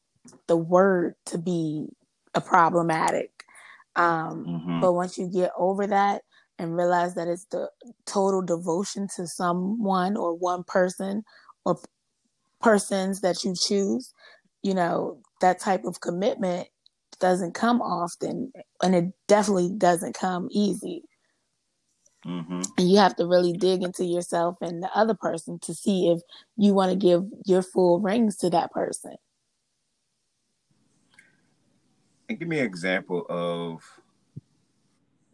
the 0.48 0.58
word 0.58 1.16
to 1.26 1.38
be 1.38 1.88
a 2.34 2.42
problematic. 2.42 3.44
Um, 3.96 4.46
mm-hmm. 4.46 4.82
But 4.82 4.94
once 4.94 5.18
you 5.18 5.28
get 5.28 5.52
over 5.58 5.88
that 5.88 6.22
and 6.60 6.76
realize 6.76 7.16
that 7.16 7.28
it's 7.28 7.46
the 7.46 7.70
total 8.06 8.42
devotion 8.42 9.08
to 9.16 9.28
someone 9.28 10.16
or 10.16 10.34
one 10.36 10.64
person 10.64 11.24
or 11.66 11.80
persons 12.62 13.22
that 13.22 13.44
you 13.44 13.56
choose, 13.56 14.14
you 14.64 14.74
know, 14.74 15.20
that 15.42 15.60
type 15.60 15.86
of 15.86 16.02
commitment 16.02 16.68
doesn't 17.20 17.54
come 17.54 17.82
often 17.82 18.52
and 18.84 18.96
it 18.96 19.06
definitely 19.28 19.72
doesn't 19.78 20.14
come 20.14 20.48
easy. 20.52 21.04
Mm-hmm. 22.26 22.62
And 22.78 22.92
you 22.92 22.98
have 22.98 23.16
to 23.18 23.26
really 23.26 23.54
dig 23.54 23.84
into 23.84 24.04
yourself 24.04 24.58
and 24.62 24.84
the 24.84 24.90
other 24.94 25.14
person 25.14 25.60
to 25.60 25.74
see 25.74 26.10
if 26.10 26.20
you 26.58 26.74
want 26.74 26.92
to 26.92 26.98
give 26.98 27.24
your 27.46 27.62
full 27.62 28.00
rings 28.00 28.36
to 28.38 28.50
that 28.50 28.72
person. 28.72 29.16
And 32.30 32.40
give 32.40 32.48
me 32.48 32.60
an 32.60 32.66
example 32.66 33.26
of 33.30 33.82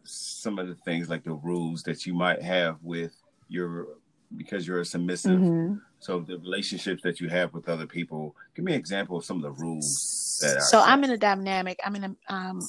some 0.04 0.58
of 0.58 0.68
the 0.68 0.74
things 0.74 1.08
like 1.08 1.24
the 1.24 1.32
rules 1.32 1.82
that 1.84 2.06
you 2.06 2.14
might 2.14 2.42
have 2.42 2.76
with 2.82 3.14
your 3.48 3.88
because 4.36 4.66
you're 4.66 4.80
a 4.80 4.84
submissive. 4.84 5.38
Mm-hmm. 5.40 5.76
So 6.00 6.20
the 6.20 6.38
relationships 6.38 7.02
that 7.02 7.20
you 7.20 7.28
have 7.28 7.52
with 7.54 7.68
other 7.68 7.86
people. 7.86 8.36
Give 8.54 8.64
me 8.64 8.72
an 8.72 8.78
example 8.78 9.16
of 9.16 9.24
some 9.24 9.38
of 9.38 9.42
the 9.42 9.52
rules 9.52 10.38
that 10.42 10.62
So 10.62 10.80
I'm 10.80 11.04
in 11.04 11.10
a 11.10 11.18
dynamic. 11.18 11.78
I'm 11.84 11.96
in 11.96 12.04
a 12.04 12.32
um 12.32 12.60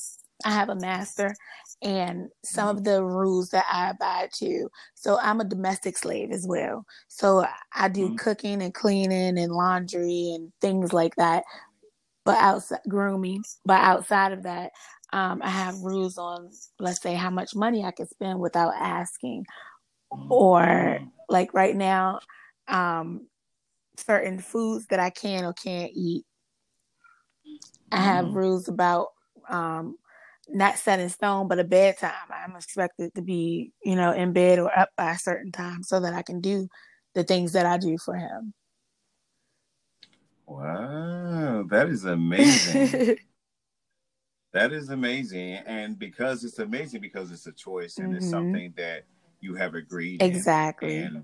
I 0.44 0.51
have 0.51 0.70
a 0.70 0.75
master 0.75 1.34
and 1.82 2.29
some 2.44 2.67
mm-hmm. 2.67 2.77
of 2.77 2.84
the 2.84 3.03
rules 3.03 3.50
that 3.50 3.65
I 3.72 3.89
abide 3.89 4.32
to. 4.34 4.70
So 4.96 5.20
I'm 5.20 5.39
a 5.39 5.46
domestic 5.46 5.98
slave 5.98 6.32
as 6.32 6.46
well. 6.48 6.86
So 7.08 7.46
I 7.74 7.88
do 7.88 8.08
mm-hmm. 8.08 8.15
cooking 8.15 8.62
and 8.62 8.74
cleaning 8.74 9.38
and 9.38 9.51
laundry 9.51 10.34
and 10.36 10.51
things 10.62 10.94
like 10.94 11.15
that 11.15 11.44
but 12.25 12.38
outside 12.38 12.82
grooming. 12.89 13.44
But 13.63 13.82
outside 13.82 14.34
of 14.34 14.44
that, 14.44 14.72
um, 15.13 15.41
I 15.44 15.50
have 15.50 15.79
rules 15.79 16.17
on, 16.17 16.50
let's 16.79 17.01
say, 17.01 17.13
how 17.13 17.29
much 17.29 17.55
money 17.55 17.84
I 17.84 17.91
can 17.91 18.08
spend 18.08 18.39
without 18.39 18.74
asking, 18.75 19.46
or 20.29 21.00
like 21.29 21.53
right 21.53 21.75
now, 21.75 22.20
um, 22.67 23.27
certain 23.98 24.39
foods 24.39 24.88
that 24.88 25.00
I 25.00 25.12
can 25.12 25.46
or 25.46 25.53
can't 25.53 25.91
eat. 25.96 26.25
I 27.91 27.98
have 27.98 28.25
mm-hmm. 28.25 28.38
rules 28.38 28.67
about 28.67 29.10
um, 29.48 29.96
not 30.50 30.77
set 30.77 31.00
in 31.00 31.10
stone, 31.10 31.48
but 31.48 31.60
a 31.60 31.63
bedtime. 31.63 32.12
I'm 32.29 32.55
expected 32.55 33.13
to 33.15 33.22
be, 33.22 33.72
you 33.84 33.96
know, 33.96 34.12
in 34.12 34.34
bed 34.34 34.60
or 34.60 34.77
up 34.77 34.89
by 34.98 35.12
a 35.12 35.20
certain 35.20 35.51
time 35.51 35.84
so 35.84 36.00
that 36.00 36.13
I 36.13 36.24
can 36.24 36.41
do 36.41 36.67
the 37.13 37.24
things 37.24 37.53
that 37.53 37.65
I 37.65 37.77
do 37.77 37.98
for 37.98 38.15
him. 38.15 38.53
Wow, 40.48 41.66
that 41.70 41.90
is 41.90 42.06
amazing. 42.06 43.18
that 44.54 44.72
is 44.72 44.90
amazing. 44.90 45.54
And 45.66 45.98
because 45.98 46.44
it's 46.44 46.60
amazing, 46.60 47.02
because 47.02 47.32
it's 47.32 47.48
a 47.48 47.52
choice 47.52 47.98
and 47.98 48.08
mm-hmm. 48.08 48.18
it's 48.18 48.30
something 48.30 48.74
that 48.78 49.06
you 49.42 49.56
have 49.56 49.75
agreed 49.75 50.22
exactly. 50.22 50.98
In, 50.98 51.04
and 51.04 51.24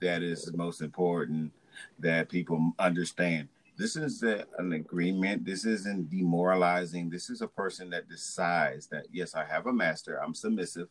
that 0.00 0.22
is 0.22 0.52
most 0.54 0.82
important 0.82 1.52
that 1.98 2.28
people 2.28 2.72
understand. 2.78 3.48
This 3.76 3.96
is 3.96 4.22
a, 4.22 4.44
an 4.58 4.72
agreement. 4.72 5.44
This 5.44 5.64
isn't 5.64 6.08
demoralizing. 6.08 7.10
This 7.10 7.28
is 7.30 7.42
a 7.42 7.48
person 7.48 7.90
that 7.90 8.08
decides 8.08 8.86
that, 8.88 9.06
yes, 9.12 9.34
I 9.34 9.44
have 9.44 9.66
a 9.66 9.72
master. 9.72 10.22
I'm 10.22 10.34
submissive. 10.34 10.88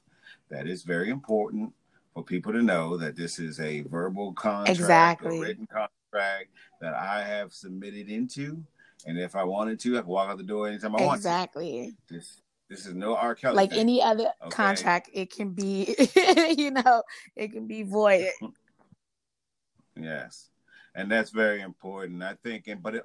That 0.50 0.68
is 0.68 0.84
very 0.84 1.10
important 1.10 1.74
for 2.14 2.24
people 2.24 2.52
to 2.52 2.62
know 2.62 2.98
that 2.98 3.16
this 3.16 3.40
is 3.40 3.60
a 3.62 3.82
verbal 3.82 4.34
contract, 4.34 4.70
exactly. 4.80 5.38
a 5.38 5.42
written 5.42 5.66
contract 5.66 5.94
that 6.14 6.94
I 6.94 7.24
have 7.24 7.54
submitted 7.54 8.10
into, 8.10 8.64
and 9.06 9.18
if 9.20 9.36
I 9.36 9.44
wanted 9.44 9.80
to, 9.82 9.98
I 9.98 10.02
could 10.02 10.08
walk 10.08 10.30
out 10.30 10.38
the 10.38 10.44
door 10.44 10.68
anytime 10.68 10.96
I 10.96 11.02
want. 11.02 11.18
Exactly. 11.18 11.96
This 12.10 12.42
this 12.70 12.86
is 12.86 12.96
no 12.96 13.16
R. 13.16 13.36
Kelly. 13.36 13.56
Like 13.56 13.72
thing. 13.72 13.80
any 13.80 14.02
other 14.02 14.28
okay? 14.42 14.50
contract, 14.50 15.10
it 15.14 15.32
can 15.32 15.52
be, 15.52 15.96
you 16.58 16.72
know, 16.72 17.04
it 17.36 17.52
can 17.52 17.68
be 17.68 17.84
voided. 17.84 18.32
yes, 19.96 20.50
and 20.96 21.12
that's 21.12 21.30
very 21.32 21.62
important. 21.62 22.24
I 22.24 22.36
think, 22.44 22.68
and 22.68 22.82
but 22.82 22.96
it, 22.96 23.04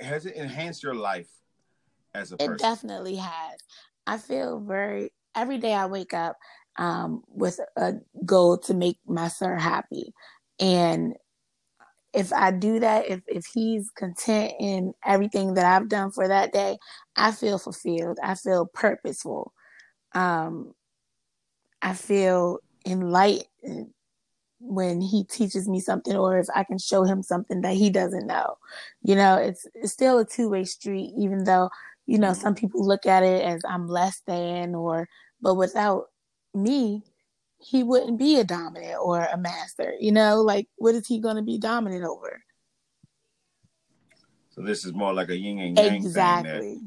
has 0.00 0.26
it 0.26 0.36
enhanced 0.36 0.82
your 0.82 0.94
life 0.94 1.28
as 2.14 2.32
a 2.32 2.36
person? 2.36 2.54
It 2.54 2.58
definitely 2.60 3.16
has. 3.16 3.60
I 4.06 4.16
feel 4.16 4.60
very 4.60 5.12
every 5.34 5.58
day 5.58 5.74
I 5.74 5.86
wake 5.86 6.14
up 6.14 6.36
um, 6.76 7.22
with 7.28 7.60
a 7.76 7.94
goal 8.24 8.58
to 8.58 8.74
make 8.74 8.98
my 9.06 9.28
sir 9.28 9.56
happy, 9.56 10.14
and 10.58 11.14
if 12.12 12.32
I 12.32 12.50
do 12.50 12.80
that, 12.80 13.08
if 13.08 13.20
if 13.28 13.46
he's 13.46 13.90
content 13.90 14.52
in 14.58 14.94
everything 15.04 15.54
that 15.54 15.64
I've 15.64 15.88
done 15.88 16.10
for 16.10 16.26
that 16.28 16.52
day, 16.52 16.78
I 17.16 17.32
feel 17.32 17.58
fulfilled. 17.58 18.18
I 18.22 18.34
feel 18.34 18.66
purposeful. 18.66 19.52
Um, 20.14 20.74
I 21.82 21.94
feel 21.94 22.58
enlightened 22.86 23.92
when 24.60 25.00
he 25.00 25.24
teaches 25.24 25.68
me 25.68 25.80
something 25.80 26.16
or 26.16 26.38
if 26.38 26.46
I 26.54 26.64
can 26.64 26.78
show 26.78 27.04
him 27.04 27.22
something 27.22 27.62
that 27.62 27.74
he 27.74 27.90
doesn't 27.90 28.26
know. 28.26 28.56
You 29.02 29.16
know, 29.16 29.36
it's 29.36 29.66
it's 29.74 29.92
still 29.92 30.18
a 30.18 30.24
two-way 30.24 30.64
street 30.64 31.12
even 31.18 31.44
though, 31.44 31.70
you 32.06 32.18
know, 32.18 32.34
some 32.34 32.54
people 32.54 32.86
look 32.86 33.06
at 33.06 33.22
it 33.22 33.42
as 33.44 33.62
I'm 33.68 33.88
less 33.88 34.20
than 34.26 34.74
or 34.74 35.08
but 35.40 35.54
without 35.54 36.06
me, 36.54 37.04
he 37.60 37.82
wouldn't 37.82 38.18
be 38.18 38.38
a 38.38 38.44
dominant 38.44 38.96
or 39.00 39.22
a 39.24 39.36
master. 39.36 39.94
You 39.98 40.12
know, 40.12 40.42
like 40.42 40.68
what 40.76 40.94
is 40.94 41.06
he 41.06 41.20
going 41.20 41.36
to 41.36 41.42
be 41.42 41.58
dominant 41.58 42.04
over? 42.04 42.42
So 44.50 44.62
this 44.62 44.84
is 44.84 44.92
more 44.92 45.12
like 45.12 45.28
a 45.28 45.36
yin 45.36 45.58
and 45.58 45.78
yang 45.78 45.94
exactly. 45.94 46.80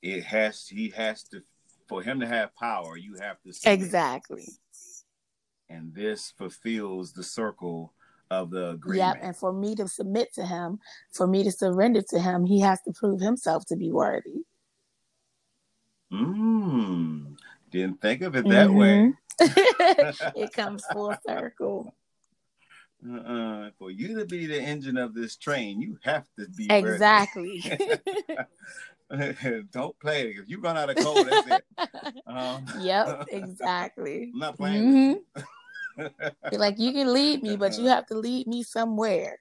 it 0.00 0.24
has 0.24 0.66
he 0.66 0.90
has 0.90 1.22
to 1.24 1.42
for 1.88 2.02
him 2.02 2.20
to 2.20 2.26
have 2.26 2.54
power, 2.56 2.96
you 2.96 3.16
have 3.20 3.36
to 3.42 3.52
exactly. 3.70 4.48
And 5.68 5.94
this 5.94 6.32
fulfills 6.36 7.12
the 7.12 7.22
circle 7.22 7.92
of 8.30 8.50
the 8.50 8.70
agreement. 8.70 9.16
Yep, 9.16 9.24
and 9.26 9.36
for 9.36 9.52
me 9.52 9.74
to 9.74 9.88
submit 9.88 10.32
to 10.34 10.46
him, 10.46 10.78
for 11.12 11.26
me 11.26 11.44
to 11.44 11.52
surrender 11.52 12.02
to 12.08 12.18
him, 12.18 12.46
he 12.46 12.60
has 12.60 12.80
to 12.82 12.92
prove 12.92 13.20
himself 13.20 13.66
to 13.66 13.76
be 13.76 13.90
worthy. 13.90 14.44
Mmm. 16.12 17.36
Didn't 17.72 18.02
think 18.02 18.20
of 18.20 18.36
it 18.36 18.46
that 18.48 18.68
mm-hmm. 18.68 18.76
way. 18.76 19.12
it 20.36 20.52
comes 20.52 20.84
full 20.92 21.16
circle. 21.26 21.94
Uh-uh. 23.04 23.70
For 23.78 23.90
you 23.90 24.18
to 24.18 24.26
be 24.26 24.46
the 24.46 24.60
engine 24.60 24.98
of 24.98 25.14
this 25.14 25.36
train, 25.36 25.80
you 25.80 25.98
have 26.02 26.24
to 26.38 26.46
be 26.50 26.70
exactly. 26.70 27.64
Don't 29.72 29.98
play 29.98 30.22
it. 30.22 30.36
If 30.38 30.48
you 30.48 30.60
run 30.60 30.76
out 30.76 30.90
of 30.90 30.96
coal, 30.96 31.24
that's 31.24 31.48
it. 31.48 31.64
Um, 32.26 32.66
yep, 32.80 33.26
exactly. 33.30 34.30
I'm 34.32 34.38
not 34.38 34.56
playing. 34.56 35.22
Mm-hmm. 35.98 36.56
like 36.56 36.78
you 36.78 36.92
can 36.92 37.12
lead 37.12 37.42
me, 37.42 37.56
but 37.56 37.78
you 37.78 37.86
have 37.86 38.06
to 38.06 38.14
lead 38.14 38.46
me 38.46 38.62
somewhere. 38.62 39.38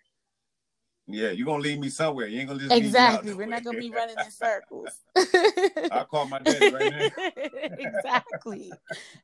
Yeah, 1.07 1.31
you're 1.31 1.45
gonna 1.45 1.63
lead 1.63 1.79
me 1.79 1.89
somewhere. 1.89 2.27
You 2.27 2.39
ain't 2.39 2.47
gonna 2.47 2.59
just 2.59 2.71
exactly. 2.71 3.33
We're 3.33 3.47
not 3.47 3.63
gonna 3.63 3.79
be 3.79 3.89
running 3.89 4.15
in 4.17 4.31
circles. 4.31 4.89
I'll 5.91 6.05
call 6.05 6.25
my 6.27 6.39
daddy 6.39 6.71
right 6.71 6.91
now. 6.91 7.31
exactly. 7.77 8.71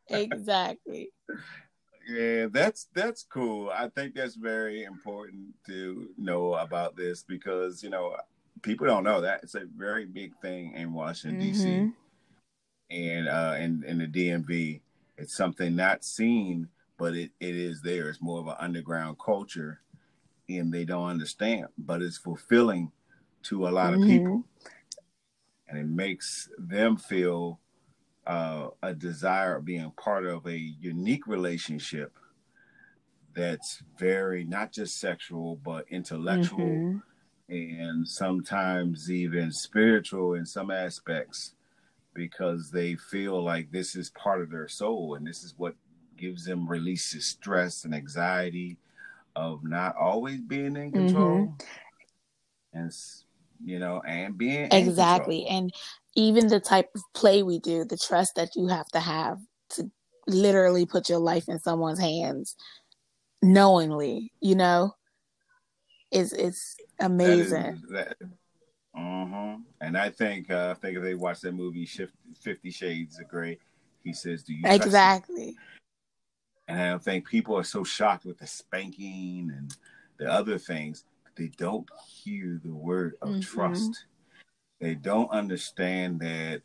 Exactly. 0.09 1.09
Yeah, 2.07 2.47
that's 2.51 2.87
that's 2.93 3.23
cool. 3.23 3.69
I 3.69 3.89
think 3.89 4.15
that's 4.15 4.35
very 4.35 4.83
important 4.83 5.53
to 5.67 6.09
know 6.17 6.53
about 6.55 6.95
this 6.95 7.23
because 7.23 7.83
you 7.83 7.89
know 7.89 8.15
people 8.61 8.87
don't 8.87 9.03
know 9.03 9.21
that 9.21 9.41
it's 9.43 9.55
a 9.55 9.65
very 9.75 10.05
big 10.05 10.33
thing 10.41 10.73
in 10.73 10.93
Washington 10.93 11.41
mm-hmm. 11.41 11.51
D.C. 11.51 11.91
and 12.91 13.27
uh, 13.27 13.55
in 13.57 13.83
in 13.85 13.97
the 13.99 14.07
DMV. 14.07 14.81
It's 15.17 15.35
something 15.35 15.75
not 15.75 16.03
seen, 16.05 16.67
but 16.97 17.15
it, 17.15 17.31
it 17.39 17.55
is 17.55 17.81
there. 17.81 18.07
It's 18.07 18.21
more 18.21 18.39
of 18.39 18.47
an 18.47 18.55
underground 18.59 19.17
culture 19.23 19.81
and 20.49 20.73
they 20.73 20.85
don't 20.85 21.09
understand, 21.09 21.67
but 21.77 22.01
it's 22.01 22.17
fulfilling 22.17 22.91
to 23.43 23.67
a 23.67 23.69
lot 23.69 23.93
of 23.93 23.99
mm-hmm. 23.99 24.09
people. 24.09 24.43
And 25.67 25.77
it 25.77 25.87
makes 25.87 26.49
them 26.57 26.95
feel 26.95 27.59
uh, 28.25 28.69
a 28.81 28.93
desire 28.93 29.57
of 29.57 29.65
being 29.65 29.91
part 29.91 30.25
of 30.25 30.45
a 30.45 30.57
unique 30.57 31.27
relationship 31.27 32.13
that's 33.33 33.83
very 33.97 34.43
not 34.43 34.71
just 34.71 34.99
sexual 34.99 35.59
but 35.63 35.85
intellectual 35.89 36.59
mm-hmm. 36.59 36.97
and 37.49 38.07
sometimes 38.07 39.11
even 39.11 39.51
spiritual 39.51 40.33
in 40.33 40.45
some 40.45 40.71
aspects 40.71 41.53
because 42.15 42.71
they 42.71 42.95
feel 42.95 43.41
like 43.43 43.71
this 43.71 43.95
is 43.95 44.09
part 44.09 44.41
of 44.41 44.49
their 44.49 44.67
soul 44.67 45.13
and 45.13 45.25
this 45.25 45.43
is 45.43 45.53
what 45.55 45.75
gives 46.17 46.45
them 46.45 46.67
releases 46.67 47.27
stress 47.27 47.85
and 47.85 47.93
anxiety 47.93 48.75
of 49.37 49.63
not 49.63 49.95
always 49.95 50.41
being 50.41 50.75
in 50.75 50.91
control 50.91 51.37
mm-hmm. 51.37 52.77
and 52.79 52.91
you 53.63 53.77
know 53.77 54.01
and 54.05 54.37
being 54.37 54.67
exactly. 54.71 55.45
and 55.45 55.71
even 56.15 56.47
the 56.47 56.59
type 56.59 56.89
of 56.95 57.01
play 57.13 57.43
we 57.43 57.59
do 57.59 57.85
the 57.85 57.97
trust 57.97 58.35
that 58.35 58.55
you 58.55 58.67
have 58.67 58.87
to 58.87 58.99
have 58.99 59.37
to 59.69 59.89
literally 60.25 60.85
put 60.85 61.07
your 61.07 61.19
life 61.19 61.47
in 61.47 61.59
someone's 61.59 61.99
hands 61.99 62.55
knowingly 63.43 64.31
you 64.41 64.55
know 64.55 64.91
is 66.11 66.33
it's 66.33 66.75
amazing 66.99 67.79
that 67.91 68.07
is, 68.07 68.17
that, 68.19 68.29
uh-huh. 68.97 69.55
and 69.81 69.95
i 69.95 70.09
think 70.09 70.49
uh, 70.49 70.73
i 70.75 70.79
think 70.79 70.97
if 70.97 71.03
they 71.03 71.13
watch 71.13 71.41
that 71.41 71.53
movie 71.53 71.87
50 72.41 72.71
shades 72.71 73.19
of 73.19 73.27
gray 73.27 73.59
he 74.03 74.13
says 74.13 74.41
do 74.41 74.53
you 74.53 74.61
exactly 74.65 75.55
and 76.67 76.79
I 76.79 76.89
don't 76.89 77.03
think 77.03 77.27
people 77.27 77.55
are 77.57 77.63
so 77.63 77.83
shocked 77.83 78.25
with 78.25 78.39
the 78.39 78.47
spanking 78.47 79.51
and 79.55 79.75
the 80.17 80.29
other 80.31 80.57
things, 80.57 81.05
they 81.35 81.51
don't 81.57 81.87
hear 82.07 82.59
the 82.63 82.73
word 82.73 83.15
of 83.21 83.29
mm-hmm. 83.29 83.39
trust. 83.41 84.05
They 84.81 84.95
don't 84.95 85.29
understand 85.31 86.19
that 86.19 86.61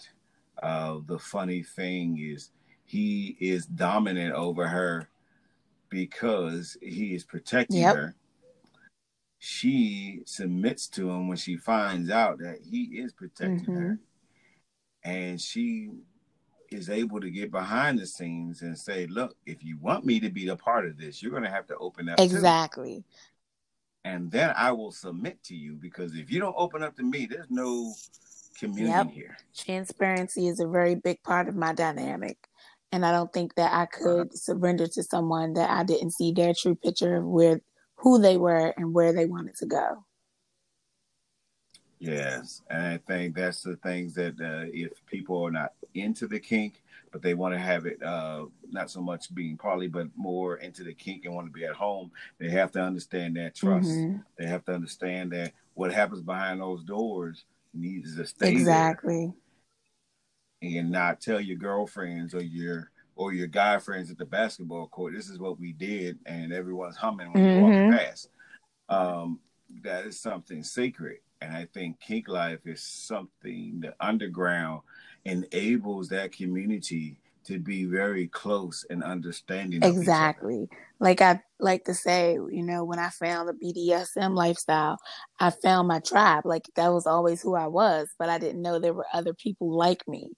uh, 0.63 0.99
the 1.07 1.19
funny 1.19 1.63
thing 1.63 2.19
is 2.19 2.51
he 2.85 3.37
is 3.41 3.67
dominant 3.67 4.35
over 4.35 4.67
her 4.67 5.09
because 5.89 6.77
he 6.83 7.15
is 7.15 7.25
protecting 7.25 7.83
yep. 7.83 7.97
her. 7.97 8.15
She 9.39 10.23
submits 10.25 10.89
to 10.89 11.11
him 11.11 11.29
when 11.29 11.37
she 11.37 11.57
finds 11.57 12.11
out 12.11 12.39
that 12.39 12.59
he 12.63 12.85
is 12.85 13.13
protecting 13.13 13.61
mm-hmm. 13.61 13.77
her. 13.77 13.99
And 15.05 15.41
she 15.41 15.91
is 16.73 16.91
able 16.91 17.21
to 17.21 17.31
get 17.31 17.51
behind 17.51 17.99
the 17.99 18.07
scenes 18.07 18.63
and 18.63 18.79
say, 18.79 19.07
look, 19.07 19.37
if 19.47 19.65
you 19.65 19.79
want 19.79 20.05
me 20.05 20.21
to 20.21 20.31
be 20.31 20.49
a 20.49 20.57
part 20.57 20.87
of 20.87 20.99
this, 20.99 21.23
you're 21.23 21.31
going 21.31 21.43
to 21.43 21.51
have 21.51 21.67
to 21.69 21.77
open 21.77 22.09
up. 22.09 22.21
Exactly. 22.21 23.05
And 24.05 24.31
then 24.31 24.53
I 24.57 24.73
will 24.73 24.91
submit 24.91 25.43
to 25.45 25.55
you 25.55 25.75
because 25.75 26.15
if 26.17 26.31
you 26.31 26.41
don't 26.41 26.57
open 26.59 26.83
up 26.83 26.97
to 26.97 27.03
me, 27.03 27.27
there's 27.27 27.51
no 27.51 27.93
communion 28.59 29.07
yep. 29.07 29.11
here. 29.11 29.37
Transparency 29.57 30.49
is 30.49 30.61
a 30.61 30.67
very 30.67 30.95
big 30.95 31.23
part 31.23 31.49
of 31.49 31.57
my 31.57 31.73
dynamic. 31.73 32.49
And 32.91 33.07
I 33.07 33.13
don't 33.13 33.33
think 33.33 33.55
that 33.55 33.73
I 33.73 33.87
could 33.87 34.27
uh-huh. 34.29 34.35
surrender 34.35 34.87
to 34.87 35.03
someone 35.03 35.55
that 35.55 35.71
I 35.71 35.83
didn't 35.85 36.11
see 36.11 36.33
their 36.33 36.53
true 36.53 36.75
picture 36.75 37.17
of 37.17 37.25
where 37.25 37.61
who 37.97 38.19
they 38.19 38.37
were 38.37 38.75
and 38.77 38.93
where 38.93 39.13
they 39.13 39.27
wanted 39.27 39.55
to 39.57 39.67
go. 39.67 40.05
Yes, 42.03 42.63
and 42.69 42.85
I 42.85 42.97
think 42.97 43.37
that's 43.37 43.63
the 43.63 43.77
things 43.77 44.15
that 44.15 44.35
uh, 44.41 44.69
if 44.73 44.91
people 45.07 45.47
are 45.47 45.53
not 45.53 45.73
into 45.95 46.27
the 46.27 46.41
kink, 46.41 46.83
but 47.13 47.23
they 47.23 47.35
want 47.35 47.55
to 47.55 47.61
have 47.61 47.87
it 47.87 48.03
uh, 48.03 48.47
not 48.69 48.91
so 48.91 49.01
much 49.01 49.33
being 49.33 49.57
poly, 49.57 49.87
but 49.87 50.09
more 50.17 50.57
into 50.57 50.83
the 50.83 50.95
kink 50.95 51.25
and 51.25 51.35
want 51.35 51.47
to 51.47 51.53
be 51.53 51.65
at 51.65 51.77
home, 51.77 52.11
they 52.41 52.51
have 52.51 52.73
to 52.73 52.81
understand 52.81 53.37
that 53.37 53.55
trust. 53.55 53.89
Mm-hmm. 53.89 54.17
They 54.37 54.47
have 54.47 54.65
to 54.65 54.75
understand 54.75 55.31
that 55.31 55.53
what 55.75 55.93
happens 55.93 56.23
behind 56.23 56.61
those 56.61 56.83
doors 56.83 57.45
needs 57.73 58.17
to 58.17 58.27
stay 58.27 58.51
exactly, 58.51 59.33
and 60.61 60.91
not 60.91 61.21
tell 61.21 61.41
your 61.41 61.57
girlfriends 61.57 62.35
or 62.35 62.43
your 62.43 62.91
or 63.15 63.33
your 63.33 63.47
guy 63.47 63.79
friends 63.79 64.11
at 64.11 64.19
the 64.19 64.27
basketball 64.27 64.89
court. 64.89 65.15
This 65.15 65.29
is 65.29 65.39
what 65.39 65.61
we 65.61 65.73
did, 65.73 66.19
and 66.27 66.53
everyone's 66.53 66.97
humming 66.97 67.33
when 67.33 67.45
mm-hmm. 67.45 67.75
you 67.75 67.85
walk 67.91 68.01
past. 68.01 68.29
Um, 68.89 69.39
that 69.85 70.05
is 70.05 70.19
something 70.19 70.65
sacred 70.65 71.19
and 71.43 71.57
I 71.57 71.67
think 71.75 72.01
Kink 72.01 72.29
Life 72.29 72.61
is 72.65 72.83
something 72.83 73.81
the 73.81 73.95
underground 74.01 74.83
enables 75.25 76.09
that 76.09 76.33
community 76.33 77.19
to 77.45 77.59
be 77.59 77.85
very 77.85 78.29
close 78.29 78.87
and 78.89 79.03
understanding. 79.03 79.83
Exactly. 79.83 80.69
Like 81.01 81.21
I 81.21 81.41
like 81.59 81.85
to 81.85 81.95
say, 81.95 82.35
you 82.35 82.63
know, 82.63 82.85
when 82.85 83.01
I 83.01 83.09
found 83.09 83.49
the 83.49 83.53
BDSM 83.55 84.37
lifestyle, 84.37 84.97
I 85.41 85.51
found 85.51 85.89
my 85.89 85.99
tribe. 85.99 86.45
Like 86.45 86.69
that 86.77 86.93
was 86.93 87.07
always 87.07 87.43
who 87.43 87.57
I 87.57 87.67
was, 87.67 88.09
but 88.19 88.29
I 88.29 88.39
didn't 88.39 88.63
know 88.63 88.79
there 88.79 88.95
were 88.95 89.07
other 89.13 89.35
people 89.35 89.77
like 89.77 90.07
me. 90.07 90.31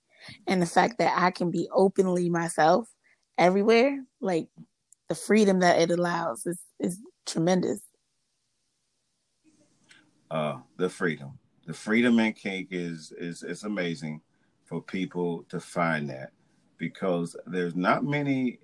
And 0.46 0.62
the 0.62 0.66
fact 0.66 0.98
that 0.98 1.12
I 1.16 1.30
can 1.30 1.50
be 1.50 1.68
openly 1.74 2.30
myself 2.30 2.88
everywhere, 3.36 4.02
like 4.22 4.48
the 5.10 5.14
freedom 5.14 5.60
that 5.60 5.78
it 5.78 5.90
allows 5.90 6.46
is 6.46 6.58
is 6.80 6.98
tremendous 7.26 7.80
uh, 10.34 10.58
the 10.76 10.88
freedom. 10.88 11.38
The 11.64 11.72
freedom 11.72 12.18
in 12.18 12.32
kink 12.32 12.68
is 12.72 13.12
is 13.16 13.42
is 13.42 13.62
amazing 13.62 14.20
for 14.64 14.82
people 14.82 15.44
to 15.48 15.60
find 15.60 16.10
that 16.10 16.32
because 16.76 17.36
there's 17.46 17.76
not 17.76 18.04
many 18.04 18.58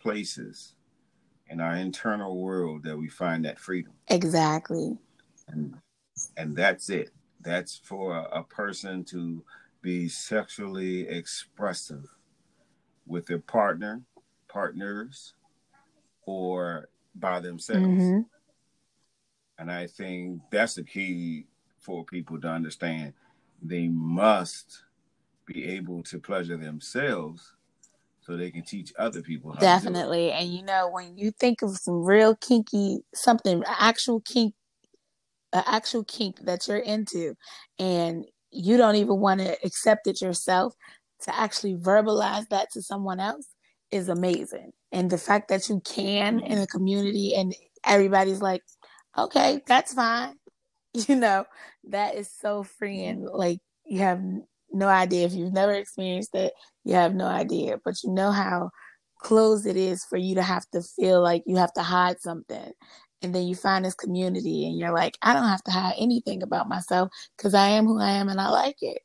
places 0.00 0.74
in 1.50 1.60
our 1.60 1.74
internal 1.74 2.40
world 2.40 2.84
that 2.84 2.96
we 2.96 3.08
find 3.08 3.44
that 3.44 3.58
freedom. 3.58 3.92
Exactly. 4.08 4.96
And 5.48 5.74
and 6.36 6.56
that's 6.56 6.88
it. 6.88 7.10
That's 7.40 7.76
for 7.76 8.16
a, 8.16 8.40
a 8.40 8.42
person 8.44 9.04
to 9.06 9.42
be 9.82 10.08
sexually 10.08 11.08
expressive 11.08 12.04
with 13.06 13.26
their 13.26 13.40
partner, 13.40 14.02
partners, 14.48 15.34
or 16.26 16.88
by 17.16 17.40
themselves. 17.40 17.86
Mm-hmm. 17.86 18.20
And 19.58 19.70
I 19.70 19.86
think 19.86 20.40
that's 20.50 20.74
the 20.74 20.84
key 20.84 21.46
for 21.80 22.04
people 22.04 22.40
to 22.40 22.48
understand. 22.48 23.12
They 23.62 23.88
must 23.88 24.84
be 25.46 25.64
able 25.64 26.02
to 26.04 26.18
pleasure 26.18 26.56
themselves 26.56 27.52
so 28.20 28.36
they 28.36 28.50
can 28.50 28.62
teach 28.62 28.92
other 28.98 29.22
people 29.22 29.54
definitely. 29.58 30.30
And 30.30 30.52
you 30.52 30.62
know 30.62 30.90
when 30.90 31.16
you 31.16 31.30
think 31.30 31.62
of 31.62 31.76
some 31.78 32.04
real 32.04 32.36
kinky 32.36 32.98
something 33.14 33.64
actual 33.66 34.20
kink 34.20 34.54
an 35.54 35.62
actual 35.66 36.04
kink 36.04 36.44
that 36.44 36.68
you're 36.68 36.76
into 36.76 37.34
and 37.78 38.26
you 38.50 38.76
don't 38.76 38.96
even 38.96 39.18
want 39.18 39.40
to 39.40 39.56
accept 39.64 40.06
it 40.06 40.20
yourself 40.20 40.74
to 41.22 41.34
actually 41.34 41.74
verbalize 41.74 42.46
that 42.50 42.70
to 42.72 42.82
someone 42.82 43.18
else 43.18 43.48
is 43.90 44.08
amazing. 44.08 44.72
And 44.92 45.10
the 45.10 45.18
fact 45.18 45.48
that 45.48 45.68
you 45.68 45.80
can 45.84 46.40
mm-hmm. 46.40 46.52
in 46.52 46.58
a 46.58 46.66
community 46.66 47.34
and 47.34 47.54
everybody's 47.84 48.42
like 48.42 48.62
okay 49.24 49.60
that's 49.66 49.94
fine. 49.94 50.34
You 51.06 51.16
know 51.16 51.44
that 51.90 52.14
is 52.16 52.30
so 52.40 52.62
freeing. 52.64 53.28
Like 53.30 53.60
you 53.84 54.00
have 54.00 54.20
no 54.72 54.88
idea 54.88 55.26
if 55.26 55.34
you've 55.34 55.52
never 55.52 55.72
experienced 55.72 56.34
it 56.34 56.52
you 56.84 56.94
have 56.94 57.14
no 57.14 57.24
idea 57.24 57.78
but 57.84 57.94
you 58.04 58.10
know 58.10 58.30
how 58.30 58.70
close 59.18 59.66
it 59.66 59.76
is 59.76 60.04
for 60.04 60.16
you 60.16 60.36
to 60.36 60.42
have 60.42 60.64
to 60.70 60.82
feel 60.82 61.22
like 61.22 61.42
you 61.46 61.56
have 61.56 61.72
to 61.72 61.82
hide 61.82 62.20
something. 62.20 62.72
And 63.20 63.34
then 63.34 63.48
you 63.48 63.56
find 63.56 63.84
this 63.84 63.94
community 63.94 64.68
and 64.68 64.78
you're 64.78 64.92
like 64.92 65.18
i 65.22 65.32
don't 65.32 65.48
have 65.48 65.64
to 65.64 65.72
hide 65.72 65.96
anything 65.98 66.44
about 66.44 66.68
myself 66.68 67.10
because 67.36 67.52
i 67.52 67.66
am 67.66 67.84
who 67.84 68.00
i 68.00 68.10
am 68.10 68.28
and 68.28 68.40
i 68.40 68.48
like 68.48 68.76
it. 68.80 69.02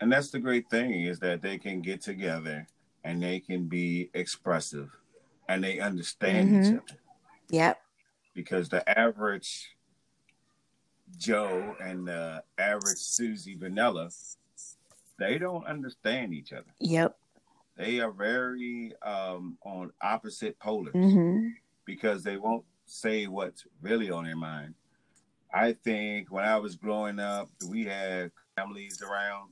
And 0.00 0.12
that's 0.12 0.30
the 0.30 0.38
great 0.38 0.70
thing 0.70 0.92
is 0.92 1.18
that 1.20 1.42
they 1.42 1.58
can 1.58 1.80
get 1.80 2.00
together 2.00 2.68
and 3.02 3.20
they 3.20 3.40
can 3.40 3.66
be 3.66 4.10
expressive 4.14 4.90
and 5.48 5.62
they 5.64 5.80
understand 5.80 6.50
mm-hmm. 6.50 6.62
each 6.62 6.80
other 6.80 7.00
yep. 7.48 7.80
Because 8.34 8.68
the 8.68 8.88
average 8.98 9.76
joe 11.18 11.76
and 11.78 12.08
the 12.08 12.42
average 12.56 12.96
susie 12.96 13.54
vanilla 13.54 14.08
they 15.22 15.38
don't 15.38 15.66
understand 15.66 16.34
each 16.34 16.52
other. 16.52 16.74
Yep. 16.80 17.16
They 17.76 18.00
are 18.00 18.10
very 18.10 18.92
um, 19.02 19.56
on 19.64 19.92
opposite 20.02 20.58
polars 20.58 20.92
mm-hmm. 20.92 21.48
Because 21.84 22.22
they 22.22 22.36
won't 22.36 22.64
say 22.86 23.26
what's 23.26 23.64
really 23.80 24.10
on 24.10 24.24
their 24.24 24.36
mind. 24.36 24.74
I 25.54 25.72
think 25.72 26.30
when 26.30 26.44
I 26.44 26.56
was 26.58 26.76
growing 26.76 27.18
up, 27.18 27.48
we 27.68 27.84
had 27.84 28.30
families 28.56 29.02
around, 29.02 29.50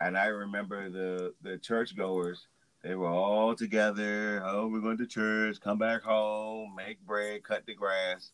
and 0.00 0.16
I 0.16 0.26
remember 0.26 0.90
the 0.90 1.34
the 1.42 1.56
churchgoers. 1.58 2.46
They 2.84 2.94
were 2.94 3.08
all 3.08 3.54
together. 3.54 4.42
Oh, 4.44 4.66
we're 4.66 4.80
going 4.80 4.98
to 4.98 5.06
church. 5.06 5.58
Come 5.58 5.78
back 5.78 6.02
home. 6.02 6.74
Make 6.76 7.00
bread. 7.06 7.42
Cut 7.42 7.64
the 7.64 7.74
grass. 7.74 8.30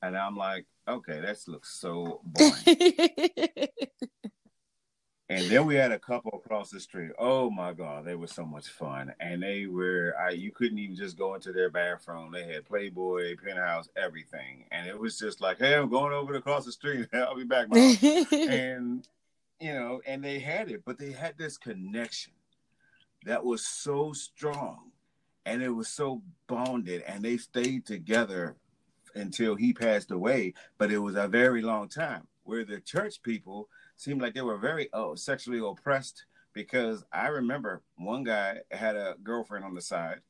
And 0.00 0.16
I'm 0.16 0.34
like, 0.34 0.64
okay, 0.88 1.20
that 1.20 1.36
looks 1.46 1.74
so 1.78 2.22
boring. 2.24 3.68
And 5.28 5.50
then 5.50 5.64
we 5.64 5.76
had 5.76 5.92
a 5.92 5.98
couple 5.98 6.42
across 6.44 6.68
the 6.68 6.78
street. 6.78 7.12
Oh 7.18 7.48
my 7.48 7.72
God, 7.72 8.04
they 8.04 8.16
were 8.16 8.26
so 8.26 8.44
much 8.44 8.68
fun. 8.68 9.14
And 9.18 9.42
they 9.42 9.64
were, 9.64 10.14
I, 10.20 10.30
you 10.32 10.52
couldn't 10.52 10.78
even 10.78 10.94
just 10.94 11.16
go 11.16 11.34
into 11.34 11.52
their 11.52 11.70
bathroom. 11.70 12.32
They 12.32 12.44
had 12.44 12.66
Playboy, 12.66 13.36
Penthouse, 13.42 13.88
everything. 13.96 14.66
And 14.72 14.86
it 14.86 14.98
was 14.98 15.18
just 15.18 15.40
like, 15.40 15.58
hey, 15.58 15.74
I'm 15.74 15.88
going 15.88 16.12
over 16.12 16.34
across 16.34 16.66
the 16.66 16.72
street. 16.72 17.08
I'll 17.14 17.34
be 17.34 17.44
back, 17.44 17.70
mom. 17.70 17.78
and, 18.32 19.08
you 19.58 19.72
know, 19.72 20.02
and 20.06 20.22
they 20.22 20.38
had 20.38 20.70
it, 20.70 20.82
but 20.84 20.98
they 20.98 21.12
had 21.12 21.38
this 21.38 21.56
connection 21.56 22.34
that 23.24 23.44
was 23.44 23.66
so 23.66 24.12
strong 24.12 24.90
and 25.46 25.62
it 25.62 25.70
was 25.70 25.88
so 25.88 26.22
bonded. 26.46 27.02
And 27.06 27.22
they 27.22 27.36
stayed 27.36 27.86
together 27.86 28.56
until 29.14 29.54
he 29.54 29.72
passed 29.72 30.10
away. 30.10 30.54
But 30.78 30.92
it 30.92 30.98
was 30.98 31.16
a 31.16 31.28
very 31.28 31.62
long 31.62 31.88
time 31.88 32.26
where 32.44 32.64
the 32.64 32.80
church 32.80 33.22
people, 33.22 33.68
seemed 33.96 34.20
like 34.20 34.34
they 34.34 34.42
were 34.42 34.58
very 34.58 34.88
oh, 34.92 35.14
sexually 35.14 35.60
oppressed 35.60 36.24
because 36.52 37.04
I 37.12 37.28
remember 37.28 37.82
one 37.96 38.24
guy 38.24 38.58
had 38.70 38.96
a 38.96 39.16
girlfriend 39.22 39.64
on 39.64 39.74
the 39.74 39.80
side 39.80 40.20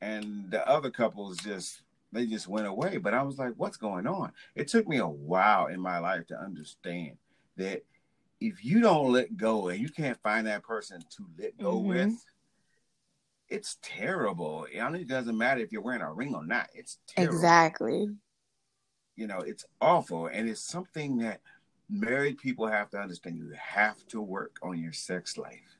and 0.00 0.50
the 0.50 0.66
other 0.66 0.90
couples 0.90 1.36
just 1.38 1.82
they 2.12 2.26
just 2.26 2.48
went 2.48 2.66
away. 2.66 2.96
But 2.96 3.14
I 3.14 3.22
was 3.22 3.38
like, 3.38 3.52
what's 3.56 3.76
going 3.76 4.06
on? 4.06 4.32
It 4.54 4.68
took 4.68 4.88
me 4.88 4.98
a 4.98 5.06
while 5.06 5.66
in 5.66 5.80
my 5.80 5.98
life 5.98 6.26
to 6.28 6.40
understand 6.40 7.16
that 7.56 7.84
if 8.40 8.64
you 8.64 8.80
don't 8.80 9.12
let 9.12 9.36
go 9.36 9.68
and 9.68 9.80
you 9.80 9.88
can't 9.88 10.20
find 10.22 10.46
that 10.46 10.62
person 10.62 11.00
to 11.16 11.26
let 11.38 11.58
go 11.58 11.74
mm-hmm. 11.74 11.88
with, 11.88 12.24
it's 13.48 13.78
terrible. 13.82 14.66
It 14.72 15.08
doesn't 15.08 15.36
matter 15.36 15.60
if 15.60 15.72
you're 15.72 15.82
wearing 15.82 16.02
a 16.02 16.12
ring 16.12 16.34
or 16.34 16.44
not. 16.44 16.70
It's 16.74 16.98
terrible. 17.06 17.34
Exactly. 17.34 18.08
You 19.16 19.26
know, 19.26 19.40
it's 19.40 19.66
awful. 19.80 20.28
And 20.28 20.48
it's 20.48 20.62
something 20.62 21.18
that 21.18 21.40
married 21.90 22.38
people 22.38 22.66
have 22.66 22.90
to 22.90 22.98
understand 22.98 23.36
you 23.36 23.52
have 23.58 24.06
to 24.08 24.20
work 24.20 24.56
on 24.62 24.78
your 24.78 24.92
sex 24.92 25.36
life. 25.36 25.76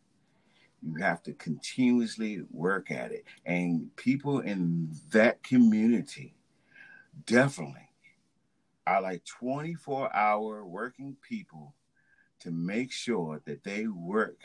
You 0.83 0.95
have 0.97 1.23
to 1.25 1.33
continuously 1.35 2.43
work 2.51 2.91
at 2.91 3.13
it. 3.13 3.25
And 3.47 3.95
people 3.97 4.41
in 4.41 4.91
that 5.13 5.43
community 5.43 6.35
definitely 7.27 7.89
are 8.87 9.01
like 9.01 9.25
24 9.25 10.15
hour 10.15 10.65
working 10.65 11.17
people 11.23 11.75
to 12.41 12.51
make 12.51 12.93
sure 12.93 13.41
that 13.47 13.65
they 13.65 13.87
work 13.87 14.39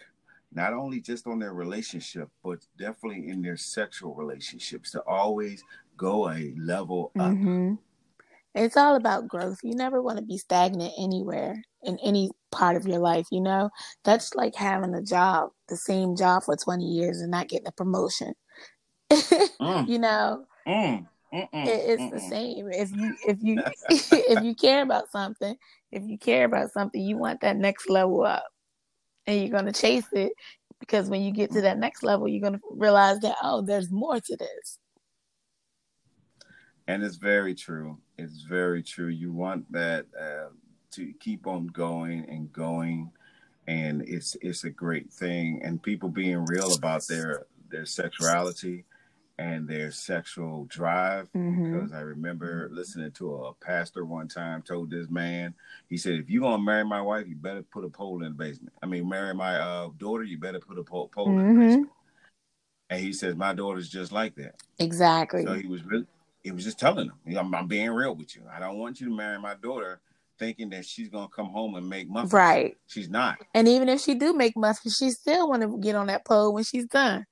not 0.54 0.74
only 0.74 1.02
just 1.02 1.28
on 1.28 1.40
their 1.40 1.54
relationship, 1.54 2.30
but 2.44 2.60
definitely 2.78 3.30
in 3.30 3.42
their 3.42 3.58
sexual 3.58 4.16
relationships 4.16 4.92
to 4.92 5.02
always 5.02 5.64
go 5.98 6.30
a 6.30 6.54
level 6.58 7.12
up. 7.20 7.32
Mm-hmm. 7.32 7.76
It's 8.56 8.78
all 8.78 8.96
about 8.96 9.28
growth. 9.28 9.60
You 9.64 9.76
never 9.76 10.02
want 10.02 10.18
to 10.18 10.24
be 10.24 10.38
stagnant 10.38 10.94
anywhere 10.98 11.62
in 11.84 12.00
any 12.02 12.32
part 12.52 12.78
of 12.78 12.88
your 12.88 13.00
life, 13.00 13.28
you 13.30 13.42
know? 13.42 13.70
That's 14.06 14.34
like 14.34 14.56
having 14.56 14.96
a 14.96 15.02
job, 15.02 15.50
the 15.68 15.76
same 15.76 16.16
job 16.16 16.44
for 16.44 16.56
20 16.56 16.86
years 16.86 17.20
and 17.20 17.32
not 17.32 17.50
getting 17.50 17.68
a 17.68 17.72
promotion. 17.72 18.34
Mm. 19.62 19.88
you 19.88 20.00
know? 20.00 20.46
Mm. 20.68 21.08
It, 21.32 22.00
it's 22.00 22.12
the 22.12 22.20
same. 22.20 22.70
If 22.72 22.92
you 22.92 23.16
if 23.28 23.38
you 23.42 23.62
if 23.90 24.44
you 24.44 24.56
care 24.56 24.82
about 24.82 25.12
something, 25.12 25.56
if 25.92 26.04
you 26.04 26.18
care 26.18 26.46
about 26.46 26.72
something, 26.72 27.02
you 27.02 27.18
want 27.18 27.42
that 27.42 27.58
next 27.58 27.90
level 27.90 28.24
up. 28.24 28.46
And 29.28 29.40
you're 29.40 29.58
gonna 29.58 29.74
chase 29.74 30.06
it 30.12 30.34
because 30.80 31.10
when 31.10 31.22
you 31.22 31.32
get 31.32 31.52
to 31.54 31.62
that 31.62 31.80
next 31.80 32.04
level, 32.04 32.28
you're 32.28 32.42
gonna 32.42 32.62
realize 32.70 33.20
that 33.20 33.38
oh, 33.42 33.62
there's 33.62 33.92
more 33.92 34.20
to 34.20 34.38
this. 34.38 34.80
And 36.88 37.04
it's 37.04 37.16
very 37.16 37.56
true. 37.56 37.98
It's 38.18 38.42
very 38.44 38.84
true. 38.84 39.08
You 39.08 39.32
want 39.32 39.72
that 39.72 40.06
uh, 40.20 40.50
to 40.92 41.14
keep 41.20 41.48
on 41.48 41.68
going 41.68 42.30
and 42.30 42.52
going, 42.54 43.12
and 43.68 44.04
it's 44.08 44.38
it's 44.42 44.64
a 44.66 44.70
great 44.70 45.12
thing. 45.12 45.62
And 45.64 45.82
people 45.82 46.10
being 46.10 46.46
real 46.46 46.76
about 46.76 47.08
their 47.08 47.48
their 47.72 47.86
sexuality 47.86 48.86
and 49.38 49.68
their 49.68 49.92
sexual 49.92 50.66
drive. 50.66 51.32
Mm-hmm. 51.34 51.74
Because 51.74 51.94
I 51.94 52.02
remember 52.02 52.70
listening 52.72 53.12
to 53.14 53.36
a 53.36 53.54
pastor 53.54 54.06
one 54.06 54.28
time 54.28 54.62
told 54.62 54.90
this 54.90 55.10
man, 55.10 55.54
he 55.90 55.98
said, 55.98 56.14
"If 56.16 56.30
you're 56.30 56.42
gonna 56.42 56.64
marry 56.64 56.86
my 56.86 57.02
wife, 57.02 57.28
you 57.28 57.36
better 57.36 57.64
put 57.64 57.86
a 57.86 57.90
pole 57.90 58.24
in 58.24 58.30
the 58.30 58.38
basement. 58.38 58.74
I 58.82 58.86
mean, 58.86 59.08
marry 59.10 59.34
my 59.34 59.58
uh, 59.58 59.90
daughter, 59.98 60.24
you 60.24 60.38
better 60.38 60.60
put 60.60 60.80
a 60.80 60.84
pole, 60.84 61.10
pole 61.10 61.28
mm-hmm. 61.28 61.40
in 61.40 61.46
the 61.46 61.52
mm-hmm. 61.52 61.68
basement." 61.68 61.90
And 62.90 63.00
he 63.00 63.14
says, 63.14 63.36
"My 63.36 63.54
daughter's 63.54 63.90
just 63.90 64.12
like 64.12 64.36
that." 64.36 64.56
Exactly. 64.80 65.44
So 65.44 65.54
he 65.54 65.68
was 65.68 65.84
really 65.84 66.06
it 66.46 66.54
was 66.54 66.64
just 66.64 66.80
telling 66.80 67.08
them, 67.08 67.38
I'm, 67.38 67.54
I'm, 67.56 67.68
being 67.68 67.90
real 67.90 68.14
with 68.14 68.36
you. 68.36 68.44
I 68.50 68.60
don't 68.60 68.78
want 68.78 69.02
you 69.02 69.10
to 69.10 69.16
marry 69.16 69.40
my 69.40 69.56
daughter 69.56 70.00
thinking 70.38 70.70
that 70.70 70.86
she's 70.86 71.10
gonna 71.10 71.28
come 71.28 71.48
home 71.48 71.76
and 71.76 71.90
make 71.90 72.08
muffins. 72.08 72.34
Right. 72.34 72.78
She's 72.88 73.10
not. 73.10 73.38
And 73.54 73.68
even 73.68 73.90
if 73.90 74.02
she 74.02 74.14
do 74.14 74.34
make 74.34 74.56
muffins, 74.56 74.96
she 74.98 75.10
still 75.10 75.50
want 75.50 75.64
to 75.64 75.78
get 75.80 75.96
on 75.96 76.08
that 76.08 76.24
pole 76.24 76.54
when 76.54 76.64
she's 76.64 76.86
done. 76.86 77.26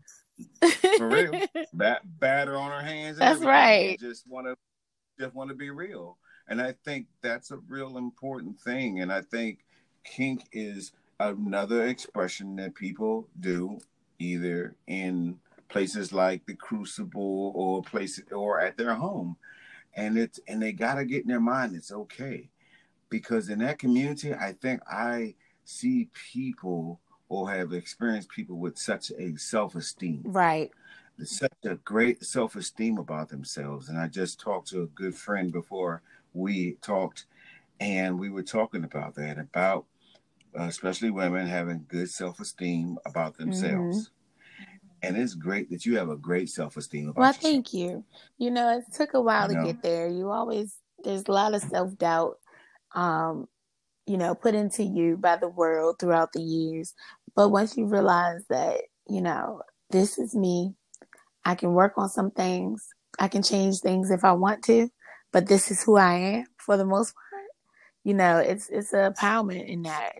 For 0.97 1.07
real. 1.07 1.31
Bat- 1.73 2.19
batter 2.19 2.57
on 2.57 2.71
her 2.71 2.85
hands. 2.85 3.17
That's 3.17 3.41
right. 3.41 3.99
Just 3.99 4.27
want 4.27 4.47
to 4.47 4.55
just 5.19 5.35
want 5.35 5.49
to 5.49 5.55
be 5.55 5.69
real. 5.69 6.17
And 6.47 6.61
I 6.61 6.73
think 6.83 7.07
that's 7.21 7.51
a 7.51 7.57
real 7.57 7.97
important 7.97 8.59
thing. 8.59 9.01
And 9.01 9.11
I 9.11 9.21
think 9.21 9.59
kink 10.03 10.45
is 10.51 10.91
another 11.19 11.87
expression 11.87 12.55
that 12.57 12.75
people 12.75 13.27
do 13.39 13.79
either 14.19 14.75
in 14.87 15.37
places 15.69 16.13
like 16.13 16.45
the 16.45 16.55
Crucible 16.55 17.51
or 17.55 17.81
places 17.81 18.25
or 18.31 18.59
at 18.59 18.77
their 18.77 18.93
home, 18.93 19.37
and 19.95 20.17
it's 20.17 20.39
and 20.47 20.61
they 20.61 20.71
gotta 20.71 21.05
get 21.05 21.23
in 21.23 21.27
their 21.29 21.39
mind 21.39 21.75
it's 21.75 21.91
okay, 21.91 22.49
because 23.09 23.49
in 23.49 23.59
that 23.59 23.79
community, 23.79 24.33
I 24.33 24.53
think 24.53 24.81
I 24.89 25.35
see 25.65 26.09
people 26.31 26.99
or 27.33 27.51
have 27.51 27.73
experienced 27.73 28.29
people 28.29 28.57
with 28.57 28.77
such 28.77 29.11
a 29.17 29.35
self 29.37 29.75
esteem, 29.75 30.21
right? 30.25 30.71
Such 31.23 31.53
a 31.65 31.75
great 31.75 32.23
self 32.23 32.55
esteem 32.55 32.97
about 32.97 33.29
themselves, 33.29 33.89
and 33.89 33.97
I 33.97 34.07
just 34.07 34.39
talked 34.39 34.67
to 34.69 34.83
a 34.83 34.87
good 34.87 35.15
friend 35.15 35.51
before 35.51 36.01
we 36.33 36.73
talked, 36.81 37.25
and 37.79 38.19
we 38.19 38.29
were 38.29 38.43
talking 38.43 38.83
about 38.83 39.15
that 39.15 39.37
about 39.37 39.85
uh, 40.57 40.63
especially 40.63 41.09
women 41.09 41.47
having 41.47 41.85
good 41.87 42.09
self 42.09 42.39
esteem 42.39 42.97
about 43.05 43.37
themselves. 43.37 43.97
Mm-hmm 43.97 44.09
and 45.03 45.17
it's 45.17 45.33
great 45.35 45.69
that 45.69 45.85
you 45.85 45.97
have 45.97 46.09
a 46.09 46.15
great 46.15 46.49
self 46.49 46.77
esteem 46.77 47.11
Well, 47.15 47.27
yourself. 47.27 47.41
thank 47.43 47.73
you. 47.73 48.05
You 48.37 48.51
know, 48.51 48.77
it 48.77 48.85
took 48.93 49.13
a 49.13 49.21
while 49.21 49.49
to 49.49 49.53
get 49.53 49.83
there. 49.83 50.07
You 50.07 50.29
always 50.29 50.77
there's 51.03 51.25
a 51.27 51.31
lot 51.31 51.53
of 51.53 51.61
self 51.61 51.95
doubt, 51.97 52.37
um, 52.95 53.47
you 54.07 54.17
know, 54.17 54.33
put 54.33 54.55
into 54.55 54.83
you 54.83 55.17
by 55.17 55.35
the 55.35 55.49
world 55.49 55.97
throughout 55.99 56.31
the 56.33 56.41
years. 56.41 56.93
But 57.35 57.49
once 57.49 57.77
you 57.77 57.85
realize 57.85 58.43
that, 58.49 58.81
you 59.07 59.21
know, 59.21 59.61
this 59.89 60.17
is 60.17 60.35
me, 60.35 60.75
I 61.45 61.55
can 61.55 61.73
work 61.73 61.93
on 61.97 62.09
some 62.09 62.31
things, 62.31 62.87
I 63.19 63.27
can 63.27 63.43
change 63.43 63.79
things 63.79 64.11
if 64.11 64.23
I 64.23 64.33
want 64.33 64.63
to, 64.65 64.89
but 65.31 65.47
this 65.47 65.71
is 65.71 65.83
who 65.83 65.97
I 65.97 66.13
am 66.13 66.45
for 66.57 66.77
the 66.77 66.85
most 66.85 67.13
part. 67.13 67.43
You 68.03 68.13
know, 68.13 68.37
it's 68.37 68.69
it's 68.69 68.93
a 68.93 69.11
empowerment 69.11 69.67
in 69.67 69.83
that. 69.83 70.13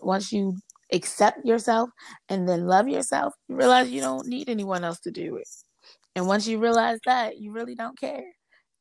Once 0.00 0.32
you 0.32 0.56
accept 0.92 1.44
yourself 1.44 1.90
and 2.28 2.48
then 2.48 2.66
love 2.66 2.88
yourself, 2.88 3.34
you 3.48 3.56
realize 3.56 3.90
you 3.90 4.00
don't 4.00 4.26
need 4.26 4.48
anyone 4.48 4.84
else 4.84 5.00
to 5.00 5.10
do 5.10 5.36
it. 5.36 5.48
And 6.16 6.26
once 6.26 6.46
you 6.46 6.58
realize 6.58 6.98
that, 7.06 7.38
you 7.38 7.52
really 7.52 7.74
don't 7.74 7.98
care. 7.98 8.24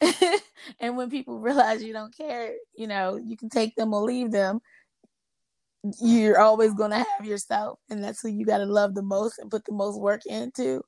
and 0.79 0.97
when 0.97 1.09
people 1.09 1.39
realize 1.39 1.83
you 1.83 1.93
don't 1.93 2.15
care, 2.15 2.53
you 2.75 2.87
know, 2.87 3.17
you 3.17 3.37
can 3.37 3.49
take 3.49 3.75
them 3.75 3.93
or 3.93 4.01
leave 4.01 4.31
them. 4.31 4.59
You're 6.01 6.39
always 6.39 6.73
going 6.73 6.91
to 6.91 6.97
have 6.97 7.25
yourself, 7.25 7.79
and 7.89 8.03
that's 8.03 8.21
who 8.21 8.29
you 8.29 8.45
got 8.45 8.57
to 8.57 8.65
love 8.65 8.95
the 8.95 9.01
most 9.01 9.39
and 9.39 9.49
put 9.49 9.65
the 9.65 9.73
most 9.73 9.99
work 9.99 10.25
into. 10.25 10.83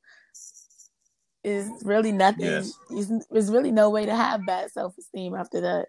Is 1.44 1.70
really 1.84 2.12
nothing. 2.12 2.46
Yes. 2.46 2.78
There's 3.32 3.50
really 3.50 3.72
no 3.72 3.90
way 3.90 4.06
to 4.06 4.16
have 4.16 4.46
bad 4.46 4.70
self 4.72 4.96
esteem 4.98 5.34
after 5.34 5.62
that. 5.62 5.88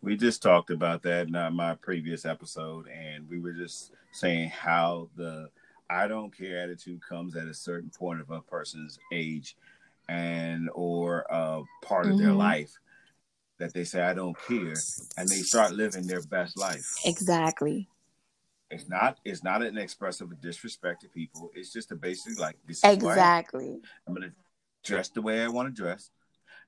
We 0.00 0.16
just 0.16 0.42
talked 0.42 0.70
about 0.70 1.02
that 1.02 1.28
in 1.28 1.54
my 1.54 1.76
previous 1.76 2.24
episode, 2.24 2.88
and 2.88 3.28
we 3.28 3.38
were 3.38 3.52
just 3.52 3.92
saying 4.10 4.48
how 4.48 5.08
the 5.14 5.50
I 5.88 6.08
don't 6.08 6.36
care 6.36 6.62
attitude 6.62 7.00
comes 7.06 7.36
at 7.36 7.46
a 7.46 7.54
certain 7.54 7.90
point 7.90 8.20
of 8.20 8.30
a 8.30 8.40
person's 8.40 8.98
age 9.12 9.56
and 10.08 10.70
or 10.74 11.26
a 11.30 11.62
part 11.82 12.06
of 12.06 12.12
mm-hmm. 12.12 12.24
their 12.24 12.32
life 12.32 12.72
that 13.62 13.72
they 13.72 13.84
say 13.84 14.02
I 14.02 14.12
don't 14.12 14.36
care 14.48 14.74
and 15.16 15.28
they 15.28 15.36
start 15.36 15.70
living 15.70 16.08
their 16.08 16.22
best 16.22 16.58
life. 16.58 16.84
Exactly. 17.04 17.88
It's 18.72 18.88
not 18.88 19.20
it's 19.24 19.44
not 19.44 19.62
an 19.62 19.78
expressive 19.78 20.28
disrespect 20.40 21.02
to 21.02 21.08
people. 21.08 21.52
It's 21.54 21.72
just 21.72 21.92
a 21.92 21.94
basic 21.94 22.40
like 22.40 22.56
this 22.66 22.82
exactly. 22.82 23.80
I'm 24.06 24.14
gonna 24.14 24.32
dress 24.82 25.10
the 25.10 25.22
way 25.22 25.44
I 25.44 25.48
want 25.48 25.68
to 25.68 25.82
dress. 25.82 26.10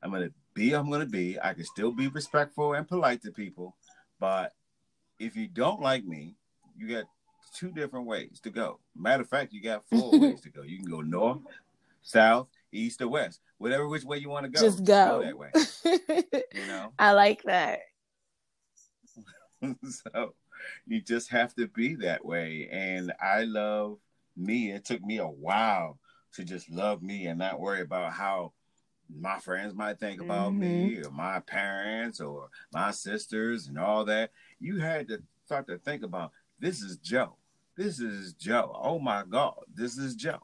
I'm 0.04 0.12
gonna 0.12 0.30
be 0.54 0.72
I'm 0.72 0.88
gonna 0.88 1.04
be. 1.04 1.37
I 1.42 1.52
can 1.54 1.64
still 1.64 1.90
be 1.90 2.07
respectful 2.07 2.74
and 2.74 2.87
polite 2.87 3.22
to 3.22 3.33
people, 3.33 3.74
but 4.20 4.52
if 5.18 5.35
you 5.35 5.48
don't 5.48 5.80
like 5.80 6.04
me, 6.04 6.37
you 6.76 6.87
got 6.87 7.07
two 7.57 7.72
different 7.72 8.07
ways 8.07 8.38
to 8.44 8.50
go. 8.50 8.78
Matter 8.94 9.24
of 9.24 9.28
fact, 9.28 9.52
you 9.52 9.61
got 9.61 9.83
four 9.90 10.12
ways 10.20 10.42
to 10.42 10.48
go. 10.50 10.62
You 10.62 10.76
can 10.76 10.88
go 10.88 11.00
north, 11.00 11.40
south, 12.02 12.46
east, 12.74 13.00
or 13.00 13.08
west. 13.08 13.40
Whatever 13.58 13.88
which 13.88 14.04
way 14.04 14.18
you 14.18 14.28
want 14.28 14.44
to 14.44 14.50
go. 14.50 14.60
Just 14.60 14.84
go. 14.84 15.20
go 15.20 15.22
that 15.22 15.38
way. 15.38 15.50
you 16.54 16.66
know? 16.66 16.92
I 16.98 17.12
like 17.12 17.42
that. 17.44 17.80
so 19.88 20.34
you 20.87 21.00
just 21.00 21.30
have 21.30 21.54
to 21.54 21.68
be 21.68 21.94
that 21.96 22.24
way. 22.24 22.68
And 22.70 23.12
I 23.22 23.44
love 23.44 23.98
me. 24.37 24.72
It 24.72 24.84
took 24.84 25.02
me 25.02 25.18
a 25.18 25.26
while 25.26 25.98
to 26.34 26.44
just 26.44 26.70
love 26.70 27.02
me 27.02 27.26
and 27.26 27.38
not 27.38 27.60
worry 27.60 27.80
about 27.80 28.12
how 28.12 28.52
my 29.14 29.38
friends 29.38 29.74
might 29.74 29.98
think 29.98 30.20
about 30.20 30.52
mm-hmm. 30.52 30.60
me 30.60 31.02
or 31.04 31.10
my 31.10 31.40
parents 31.40 32.20
or 32.20 32.48
my 32.72 32.90
sisters 32.90 33.68
and 33.68 33.78
all 33.78 34.04
that. 34.06 34.30
You 34.60 34.78
had 34.78 35.08
to 35.08 35.22
start 35.44 35.66
to 35.68 35.78
think 35.78 36.02
about 36.02 36.32
this 36.58 36.82
is 36.82 36.96
Joe. 36.96 37.37
This 37.76 38.00
is 38.00 38.32
Joe. 38.34 38.78
Oh 38.80 38.98
my 38.98 39.24
God, 39.28 39.60
this 39.74 39.98
is 39.98 40.14
Joe. 40.14 40.40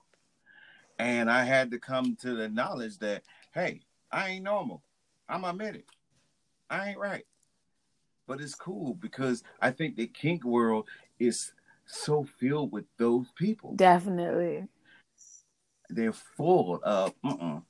And 1.01 1.31
I 1.31 1.45
had 1.45 1.71
to 1.71 1.79
come 1.79 2.17
to 2.17 2.35
the 2.35 2.49
knowledge 2.49 2.99
that, 2.99 3.23
hey, 3.53 3.81
I 4.13 4.29
ain't 4.31 4.45
normal. 4.45 4.83
I'm 5.29 5.45
admitted. 5.45 5.85
I 6.69 6.91
ain't 6.91 6.99
right. 6.99 7.25
But 8.27 8.41
it's 8.41 8.55
cool 8.55 8.95
because 8.95 9.43
I 9.61 9.71
think 9.71 9.97
the 9.97 10.07
kink 10.07 10.45
world 10.45 10.87
is 11.19 11.53
so 11.87 12.25
filled 12.39 12.73
with 12.73 12.85
those 12.99 13.27
people. 13.35 13.75
Definitely. 13.75 14.67
They're 15.89 16.13
full 16.13 16.81
of, 16.85 17.15
uh 17.25 17.61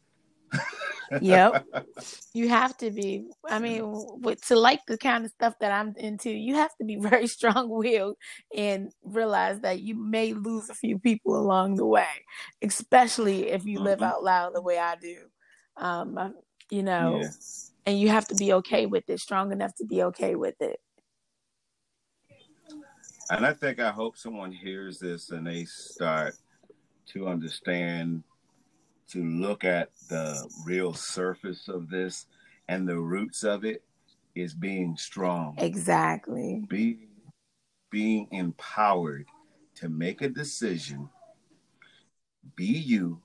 yep. 1.20 1.64
You 2.33 2.49
have 2.49 2.77
to 2.79 2.90
be. 2.90 3.27
I 3.49 3.59
mean, 3.59 3.83
with, 4.20 4.46
to 4.46 4.57
like 4.57 4.81
the 4.87 4.96
kind 4.96 5.25
of 5.25 5.33
stuff 5.33 5.55
that 5.61 5.73
I'm 5.73 5.94
into, 5.96 6.31
you 6.31 6.55
have 6.55 6.75
to 6.77 6.85
be 6.85 6.96
very 7.01 7.27
strong 7.27 7.68
willed 7.68 8.16
and 8.57 8.92
realize 9.03 9.61
that 9.61 9.81
you 9.81 9.96
may 9.96 10.33
lose 10.33 10.70
a 10.70 10.75
few 10.75 10.99
people 10.99 11.37
along 11.37 11.75
the 11.75 11.87
way, 11.87 12.07
especially 12.62 13.49
if 13.49 13.64
you 13.64 13.79
mm-hmm. 13.79 13.87
live 13.87 14.03
out 14.03 14.23
loud 14.23 14.55
the 14.55 14.62
way 14.62 14.79
I 14.79 14.96
do. 14.96 15.16
Um, 15.77 16.35
you 16.70 16.83
know, 16.83 17.20
yeah. 17.20 17.29
and 17.87 17.99
you 17.99 18.09
have 18.11 18.29
to 18.29 18.35
be 18.37 18.53
okay 18.55 18.87
with 18.87 19.09
it, 19.09 19.18
strong 19.18 19.51
enough 19.51 19.75
to 19.77 19.85
be 19.85 20.03
okay 20.05 20.37
with 20.37 20.61
it. 20.61 20.79
And 23.31 23.46
I 23.46 23.53
think 23.53 23.79
I 23.79 23.90
hope 23.90 24.16
someone 24.16 24.51
hears 24.51 24.99
this 24.99 25.31
and 25.31 25.46
they 25.46 25.64
start 25.64 26.35
to 27.12 27.29
understand 27.29 28.25
to 29.11 29.25
look 29.25 29.64
at 29.64 29.90
the 30.09 30.49
real 30.64 30.94
surface 30.94 31.68
of 31.68 31.90
this 31.90 32.27
and 32.68 32.88
the 32.88 32.99
roots 32.99 33.42
of 33.42 33.64
it 33.64 33.83
is 34.35 34.55
being 34.55 34.96
strong. 34.96 35.55
Exactly. 35.59 36.64
Being 36.68 37.09
being 37.90 38.29
empowered 38.31 39.27
to 39.75 39.88
make 39.88 40.23
a 40.23 40.29
decision, 40.29 41.09
be 42.55 42.66
you, 42.66 43.20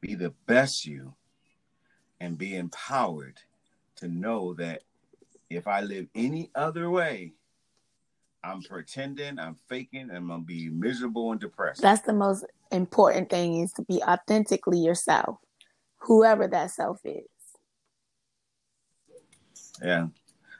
be 0.00 0.14
the 0.14 0.32
best 0.46 0.86
you, 0.86 1.14
and 2.20 2.38
be 2.38 2.54
empowered 2.54 3.40
to 3.96 4.06
know 4.06 4.54
that 4.54 4.82
if 5.50 5.66
I 5.66 5.80
live 5.80 6.06
any 6.14 6.50
other 6.54 6.88
way, 6.88 7.32
I'm 8.44 8.62
pretending, 8.62 9.38
I'm 9.38 9.56
faking, 9.68 10.02
and 10.02 10.16
I'm 10.16 10.28
gonna 10.28 10.42
be 10.42 10.68
miserable 10.68 11.32
and 11.32 11.40
depressed. 11.40 11.80
That's 11.80 12.02
the 12.02 12.12
most 12.12 12.44
important 12.70 13.30
thing 13.30 13.60
is 13.60 13.72
to 13.74 13.82
be 13.82 14.02
authentically 14.02 14.78
yourself, 14.78 15.38
whoever 15.98 16.46
that 16.48 16.70
self 16.70 17.00
is. 17.04 17.24
Yeah. 19.82 20.08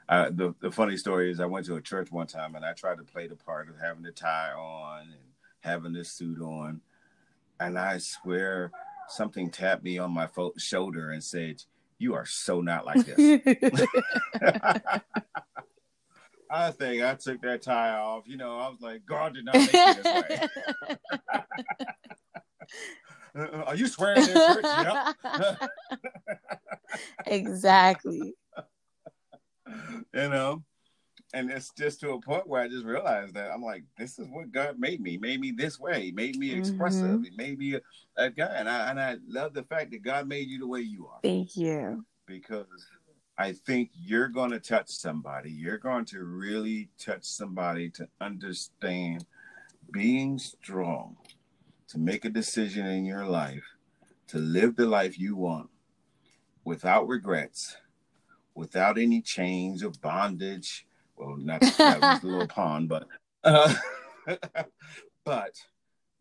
Uh, 0.07 0.29
the 0.31 0.53
the 0.61 0.71
funny 0.71 0.97
story 0.97 1.31
is 1.31 1.39
I 1.39 1.45
went 1.45 1.65
to 1.67 1.75
a 1.75 1.81
church 1.81 2.11
one 2.11 2.27
time 2.27 2.55
and 2.55 2.65
I 2.65 2.73
tried 2.73 2.97
to 2.97 3.03
play 3.03 3.27
the 3.27 3.35
part 3.35 3.69
of 3.69 3.79
having 3.79 4.03
the 4.03 4.11
tie 4.11 4.51
on 4.51 5.01
and 5.03 5.33
having 5.61 5.93
the 5.93 6.03
suit 6.03 6.41
on, 6.41 6.81
and 7.59 7.77
I 7.77 7.97
swear 7.99 8.71
something 9.07 9.49
tapped 9.49 9.83
me 9.83 9.97
on 9.97 10.11
my 10.11 10.27
fo- 10.27 10.53
shoulder 10.57 11.11
and 11.11 11.23
said, 11.23 11.63
"You 11.97 12.13
are 12.15 12.25
so 12.25 12.61
not 12.61 12.85
like 12.85 13.05
this." 13.05 13.41
I 16.55 16.71
think 16.71 17.03
I 17.03 17.15
took 17.15 17.41
that 17.41 17.61
tie 17.61 17.97
off. 17.97 18.23
You 18.27 18.37
know, 18.37 18.57
I 18.57 18.69
was 18.69 18.81
like, 18.81 19.05
God 19.05 19.33
did 19.33 19.45
not 19.45 19.55
make 19.55 19.73
me 19.73 19.93
this 20.01 20.23
way. 20.23 20.47
Are 23.65 23.75
you 23.75 23.87
swearing 23.87 24.21
in 24.21 24.33
church? 24.33 24.63
Yep. 24.63 25.69
exactly. 27.27 28.33
You 29.67 30.29
know, 30.29 30.63
and 31.33 31.51
it's 31.51 31.71
just 31.77 31.99
to 31.99 32.11
a 32.11 32.21
point 32.21 32.47
where 32.47 32.61
I 32.61 32.69
just 32.69 32.85
realized 32.85 33.33
that 33.33 33.51
I'm 33.51 33.61
like, 33.61 33.83
this 33.97 34.17
is 34.17 34.27
what 34.29 34.53
God 34.53 34.79
made 34.79 35.01
me. 35.01 35.17
Made 35.17 35.41
me 35.41 35.51
this 35.51 35.77
way. 35.77 36.11
Made 36.15 36.37
me 36.37 36.53
expressive. 36.53 37.03
Mm-hmm. 37.03 37.23
He 37.23 37.31
made 37.35 37.59
me 37.59 37.75
a, 37.75 37.81
a 38.15 38.29
guy, 38.29 38.53
and 38.55 38.69
I 38.69 38.89
and 38.89 38.99
I 38.99 39.17
love 39.27 39.53
the 39.53 39.63
fact 39.63 39.91
that 39.91 40.01
God 40.01 40.29
made 40.29 40.47
you 40.47 40.59
the 40.59 40.67
way 40.67 40.79
you 40.79 41.07
are. 41.07 41.19
Thank 41.21 41.57
you. 41.57 42.05
Because 42.25 42.67
I 43.37 43.51
think 43.51 43.91
you're 43.93 44.29
going 44.29 44.51
to 44.51 44.59
touch 44.59 44.89
somebody. 44.89 45.51
You're 45.51 45.77
going 45.77 46.05
to 46.05 46.23
really 46.23 46.89
touch 46.97 47.23
somebody 47.23 47.89
to 47.91 48.07
understand 48.21 49.25
being 49.91 50.39
strong, 50.39 51.17
to 51.89 51.99
make 51.99 52.23
a 52.23 52.29
decision 52.29 52.85
in 52.85 53.05
your 53.05 53.25
life, 53.25 53.63
to 54.27 54.37
live 54.37 54.75
the 54.75 54.85
life 54.85 55.19
you 55.19 55.35
want 55.35 55.69
without 56.63 57.07
regrets, 57.07 57.75
without 58.55 58.97
any 58.97 59.21
chains 59.21 59.83
of 59.83 60.01
bondage. 60.01 60.87
Well, 61.17 61.35
not 61.37 61.61
that 61.61 62.01
was 62.01 62.23
a 62.23 62.27
little 62.27 62.47
pawn, 62.55 62.87
but 62.87 63.07
uh, 63.43 63.73
but 65.25 65.61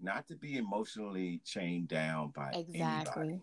not 0.01 0.27
to 0.29 0.37
be 0.37 0.57
emotionally 0.57 1.41
chained 1.45 1.89
down 1.89 2.33
by 2.35 2.51
exactly. 2.51 3.23
Anybody. 3.23 3.41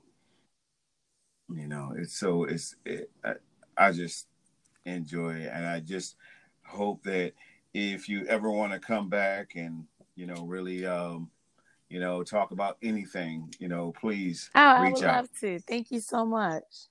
You 1.53 1.67
know, 1.67 1.93
it's 1.97 2.17
so 2.17 2.45
it's 2.45 2.75
it, 2.85 3.09
I 3.77 3.91
just 3.91 4.27
enjoy 4.85 5.35
it, 5.35 5.51
and 5.53 5.65
I 5.65 5.79
just 5.79 6.15
hope 6.63 7.03
that 7.03 7.33
if 7.73 8.09
you 8.09 8.25
ever 8.27 8.49
want 8.49 8.73
to 8.73 8.79
come 8.79 9.09
back 9.09 9.53
and 9.55 9.85
you 10.15 10.25
know 10.25 10.43
really 10.45 10.85
um 10.85 11.29
you 11.89 11.99
know 11.99 12.23
talk 12.23 12.51
about 12.51 12.77
anything 12.81 13.53
you 13.59 13.67
know 13.67 13.93
please 13.99 14.49
oh, 14.55 14.81
reach 14.83 14.89
I 14.89 14.91
would 14.91 15.03
out. 15.03 15.15
love 15.15 15.29
to 15.41 15.59
thank 15.59 15.91
you 15.91 15.99
so 15.99 16.25
much 16.25 16.87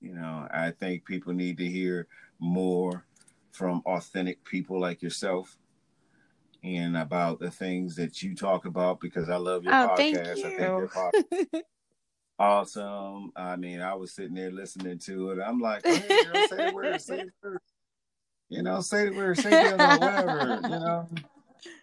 you 0.00 0.14
know 0.14 0.48
i 0.52 0.70
think 0.70 1.04
people 1.04 1.32
need 1.32 1.58
to 1.58 1.66
hear 1.66 2.06
more 2.38 3.04
from 3.52 3.82
authentic 3.86 4.42
people 4.44 4.80
like 4.80 5.02
yourself 5.02 5.56
and 6.64 6.96
about 6.96 7.40
the 7.40 7.50
things 7.50 7.96
that 7.96 8.22
you 8.22 8.34
talk 8.34 8.64
about 8.64 9.00
because 9.00 9.28
i 9.28 9.36
love 9.36 9.64
your 9.64 9.74
oh, 9.74 9.88
podcast 9.88 9.96
thank 9.96 10.16
you. 10.16 10.46
i 10.46 10.50
think 10.50 10.58
your 10.60 10.88
podcast 10.88 11.62
awesome. 12.38 13.32
I 13.36 13.56
mean, 13.56 13.80
I 13.80 13.94
was 13.94 14.12
sitting 14.12 14.34
there 14.34 14.50
listening 14.50 14.98
to 15.00 15.30
it. 15.30 15.38
I'm 15.44 15.60
like, 15.60 15.84
hey, 15.84 16.24
girl, 16.24 16.48
say 16.48 16.66
the 16.66 16.72
word, 16.74 17.00
say 17.00 17.16
the 17.24 17.32
word. 17.42 17.58
You 18.48 18.62
know, 18.62 18.80
say 18.80 19.08
the 19.08 19.16
word, 19.16 19.38
say 19.38 19.50
the 19.50 19.82
other, 19.82 20.26
whatever. 20.26 20.60
You 20.62 20.68
know. 20.68 21.08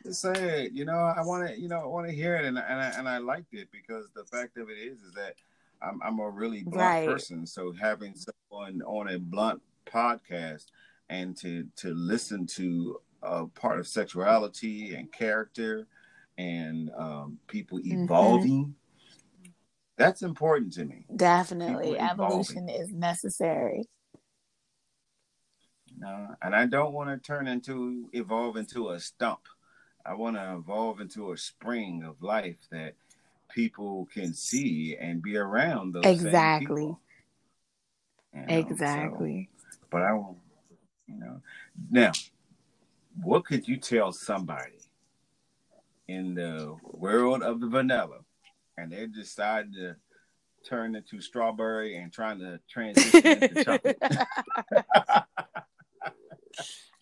Just 0.03 0.21
say 0.21 0.65
it. 0.65 0.73
You 0.73 0.85
know, 0.85 0.97
I 0.97 1.21
want 1.21 1.47
to. 1.47 1.59
You 1.59 1.69
know, 1.69 1.79
I 1.79 1.85
want 1.85 2.07
to 2.07 2.13
hear 2.13 2.35
it, 2.35 2.45
and 2.45 2.57
and 2.57 2.81
I, 2.81 2.89
and 2.97 3.07
I 3.07 3.17
liked 3.17 3.53
it 3.53 3.69
because 3.71 4.09
the 4.13 4.25
fact 4.25 4.57
of 4.57 4.69
it 4.69 4.77
is, 4.77 5.01
is 5.01 5.13
that 5.13 5.35
I'm 5.81 6.01
I'm 6.03 6.19
a 6.19 6.29
really 6.29 6.63
blunt 6.63 6.77
right. 6.77 7.07
person. 7.07 7.45
So 7.45 7.71
having 7.71 8.13
someone 8.15 8.81
on 8.81 9.09
a 9.09 9.19
blunt 9.19 9.61
podcast 9.85 10.65
and 11.09 11.35
to 11.37 11.65
to 11.77 11.93
listen 11.93 12.45
to 12.47 12.99
a 13.21 13.47
part 13.47 13.79
of 13.79 13.87
sexuality 13.87 14.95
and 14.95 15.11
character 15.11 15.87
and 16.37 16.91
um, 16.97 17.37
people 17.47 17.79
mm-hmm. 17.79 18.03
evolving. 18.03 18.65
Mm-hmm. 18.65 18.71
That's 19.99 20.21
important 20.21 20.71
to 20.73 20.85
me. 20.85 21.03
Definitely, 21.13 21.99
evolution 21.99 22.69
is 22.69 22.89
necessary. 22.89 23.83
No, 25.97 26.35
and 26.41 26.55
I 26.55 26.67
don't 26.67 26.93
want 26.93 27.09
to 27.09 27.17
turn 27.17 27.49
into 27.49 28.07
evolve 28.13 28.55
into 28.55 28.91
a 28.91 28.99
stump. 29.01 29.41
I 30.05 30.13
want 30.13 30.37
to 30.37 30.53
evolve 30.53 31.01
into 31.01 31.33
a 31.33 31.37
spring 31.37 32.03
of 32.07 32.23
life 32.23 32.55
that 32.71 32.93
people 33.53 34.07
can 34.13 34.33
see 34.33 34.95
and 34.97 35.21
be 35.21 35.35
around 35.35 35.95
those 35.95 36.05
exactly. 36.05 36.83
You 36.83 36.97
know, 38.33 38.45
exactly. 38.47 39.49
So, 39.57 39.77
but 39.89 40.01
I, 40.03 40.13
won't. 40.13 40.37
you 41.09 41.19
know, 41.19 41.41
now, 41.91 42.13
what 43.21 43.43
could 43.43 43.67
you 43.67 43.75
tell 43.75 44.13
somebody 44.13 44.79
in 46.07 46.35
the 46.35 46.77
world 46.83 47.43
of 47.43 47.59
the 47.59 47.67
vanilla, 47.67 48.19
and 48.79 48.91
they 48.91 49.07
decide 49.07 49.73
to 49.73 49.95
turn 50.65 50.95
into 50.95 51.21
strawberry 51.21 51.97
and 51.97 52.11
trying 52.11 52.39
to 52.39 52.59
transition 52.69 53.43
into 53.43 53.63
chocolate? 53.63 53.97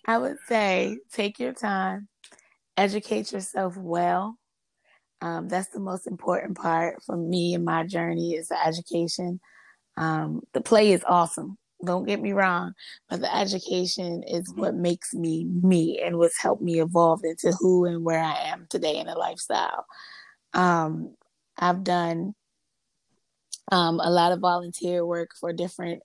I 0.05 0.17
would 0.17 0.37
say 0.47 0.97
take 1.11 1.39
your 1.39 1.53
time, 1.53 2.07
educate 2.77 3.31
yourself 3.31 3.75
well. 3.75 4.37
Um, 5.21 5.47
that's 5.49 5.69
the 5.69 5.79
most 5.79 6.07
important 6.07 6.57
part 6.57 7.01
for 7.03 7.17
me 7.17 7.53
in 7.53 7.63
my 7.63 7.85
journey 7.85 8.35
is 8.35 8.47
the 8.49 8.65
education. 8.65 9.39
Um, 9.97 10.41
the 10.53 10.61
play 10.61 10.93
is 10.93 11.03
awesome. 11.05 11.57
Don't 11.83 12.07
get 12.07 12.21
me 12.21 12.31
wrong, 12.31 12.73
but 13.09 13.21
the 13.21 13.35
education 13.35 14.23
is 14.23 14.51
what 14.55 14.75
makes 14.75 15.13
me 15.13 15.45
me 15.45 15.99
and 16.03 16.17
what's 16.17 16.41
helped 16.41 16.61
me 16.61 16.79
evolve 16.79 17.21
into 17.23 17.51
who 17.51 17.85
and 17.85 18.03
where 18.03 18.23
I 18.23 18.49
am 18.49 18.67
today 18.69 18.97
in 18.97 19.07
a 19.07 19.17
lifestyle. 19.17 19.85
Um, 20.53 21.15
I've 21.57 21.83
done 21.83 22.35
um, 23.71 23.99
a 23.99 24.09
lot 24.09 24.31
of 24.31 24.39
volunteer 24.39 25.05
work 25.05 25.31
for 25.39 25.51
different 25.53 26.01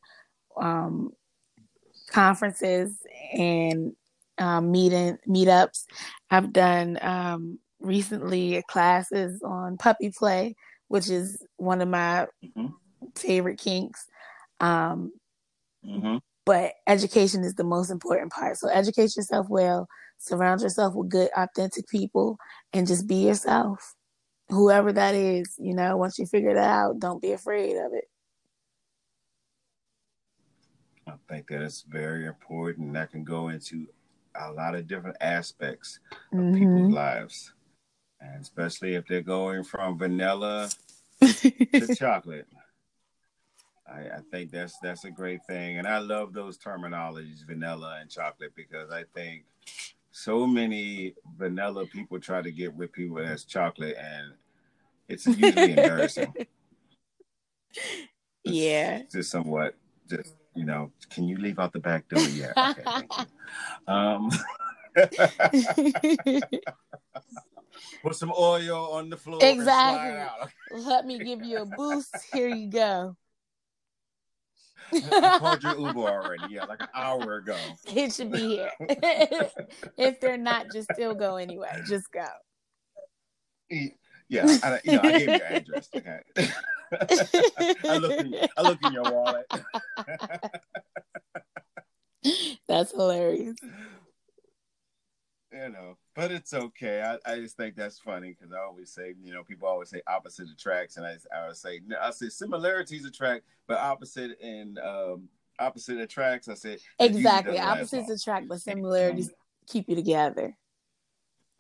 um, 0.61 1.13
conferences 2.09 2.97
and 3.33 3.93
um, 4.39 4.71
meeting 4.71 5.19
meetups. 5.29 5.85
I've 6.31 6.53
done 6.53 6.99
um, 7.03 7.59
recently 7.81 8.63
classes 8.69 9.43
on 9.43 9.77
puppy 9.77 10.11
play, 10.11 10.57
which 10.89 11.09
is 11.09 11.45
one 11.57 11.81
of 11.81 11.89
my 11.89 12.27
mm-hmm. 12.45 12.67
favorite 13.15 13.59
kinks. 13.59 14.07
Um, 14.61 15.13
mm-hmm. 15.87 16.19
But 16.45 16.73
education 16.89 17.45
is 17.45 17.55
the 17.55 17.65
most 17.65 17.91
important 17.91 18.33
part. 18.33 18.57
So 18.57 18.69
educate 18.69 19.17
yourself 19.17 19.47
well, 19.49 19.87
surround 20.19 20.61
yourself 20.61 20.95
with 20.95 21.09
good, 21.09 21.31
authentic 21.37 21.87
people, 21.89 22.37
and 22.73 22.87
just 22.87 23.07
be 23.07 23.27
yourself. 23.27 23.95
Whoever 24.53 24.93
that 24.93 25.15
is, 25.15 25.55
you 25.59 25.75
know, 25.75 25.97
once 25.97 26.19
you 26.19 26.27
figure 26.27 26.55
that 26.55 26.71
out, 26.71 26.99
don't 26.99 27.23
be 27.23 27.33
afraid 27.33 27.77
of 27.77 27.95
it. 27.95 28.05
I 31.07 31.15
think 31.29 31.49
that 31.49 31.63
is 31.63 31.85
very 31.89 32.27
important. 32.27 32.93
That 32.93 33.11
can 33.11 33.25
go 33.25 33.49
into 33.49 33.87
a 34.39 34.53
lot 34.53 34.75
of 34.75 34.87
different 34.87 35.17
aspects 35.21 35.99
of 36.33 36.39
mm-hmm. 36.39 36.55
people's 36.55 36.93
lives, 36.93 37.53
and 38.21 38.43
especially 38.43 38.95
if 38.95 39.07
they're 39.07 39.23
going 39.23 39.65
from 39.65 39.99
vanilla 39.99 40.71
to 41.21 41.95
chocolate. 41.99 42.47
I, 43.87 44.01
I, 44.01 44.21
think 44.31 44.51
that's 44.51 44.79
that's 44.83 45.05
a 45.05 45.11
great 45.11 45.45
thing, 45.47 45.79
and 45.79 45.87
I 45.87 45.99
love 45.99 46.33
those 46.33 46.59
terminologies, 46.59 47.47
vanilla 47.47 47.99
and 48.01 48.11
chocolate, 48.11 48.53
because 48.55 48.91
I 48.91 49.05
think 49.15 49.45
so 50.13 50.47
many 50.47 51.15
vanilla 51.37 51.87
people 51.87 52.21
try 52.21 52.43
to 52.43 52.53
get 52.53 52.75
with 52.75 52.93
people 52.93 53.19
as 53.19 53.45
chocolate, 53.45 53.97
and 53.99 54.33
it's 55.09 55.27
usually 55.27 55.71
embarrassing. 55.71 56.35
Yeah, 58.45 59.03
just 59.11 59.31
somewhat, 59.31 59.77
just 60.11 60.35
you 60.55 60.65
know, 60.65 60.91
can 61.11 61.29
you 61.29 61.37
leave 61.39 61.61
out 61.61 61.73
the 61.73 61.79
back 61.79 62.09
door? 62.09 62.21
Yeah. 62.21 62.53
Okay. 62.57 63.07
Um, 63.87 64.31
put 68.03 68.17
some 68.17 68.33
oil 68.37 68.91
on 68.93 69.11
the 69.11 69.17
floor. 69.17 69.39
Exactly. 69.43 70.51
Let 70.73 71.07
me 71.07 71.21
give 71.21 71.45
you 71.45 71.59
a 71.59 71.67
boost. 71.67 72.17
Here 72.33 72.49
you 72.49 72.69
go. 72.69 73.17
I 74.93 75.39
called 75.39 75.63
your 75.63 75.79
Uber 75.79 76.01
already. 76.01 76.55
Yeah, 76.55 76.65
like 76.65 76.83
an 76.83 76.89
hour 76.95 77.37
ago. 77.37 77.57
It 77.87 78.13
should 78.13 78.33
be 78.33 78.57
here. 78.57 78.71
if 79.97 80.21
they're 80.21 80.37
not, 80.37 80.67
just 80.73 80.93
still 80.93 81.15
go 81.15 81.37
anyway. 81.37 81.83
Just 81.87 82.11
go. 82.13 82.27
Yeah, 84.33 84.59
I, 84.63 84.81
you 84.83 84.93
know, 84.93 85.01
I 85.03 85.19
gave 85.19 85.29
you 85.29 85.35
your 85.35 85.45
address. 85.45 85.91
Okay. 85.95 86.21
I 87.89 87.99
look 87.99 88.19
in, 88.19 88.35
I 88.57 88.63
look 88.63 88.83
in 88.83 88.93
your 88.93 89.03
wallet. 89.03 89.45
that's 92.69 92.93
hilarious. 92.93 93.59
You 95.53 95.69
know, 95.69 95.99
but 96.15 96.33
it's 96.33 96.55
okay. 96.55 97.03
I, 97.03 97.19
I 97.31 97.41
just 97.41 97.59
think 97.59 97.77
that's 97.77 97.99
funny 97.99 98.35
because 98.39 98.55
I 98.55 98.61
always 98.61 98.91
say, 98.91 99.13
you 99.23 99.35
know, 99.35 99.43
people 99.43 99.69
always 99.69 99.91
say 99.91 100.01
opposite 100.07 100.49
attracts, 100.51 100.97
and 100.97 101.05
I 101.07 101.19
I 101.35 101.49
would 101.49 101.57
say 101.57 101.81
I 102.01 102.11
say 102.11 102.31
similarities 102.31 103.05
attract, 103.05 103.45
but 103.67 103.77
opposite 103.79 104.39
and 104.43 104.79
um, 104.79 105.29
opposite 105.59 105.99
attracts. 105.99 106.49
I 106.49 106.55
said 106.55 106.79
exactly 106.99 107.59
opposites 107.59 108.09
attract, 108.11 108.49
but 108.49 108.63
similarities 108.63 109.31
keep 109.67 109.91
you 109.91 109.95
together. 109.95 110.57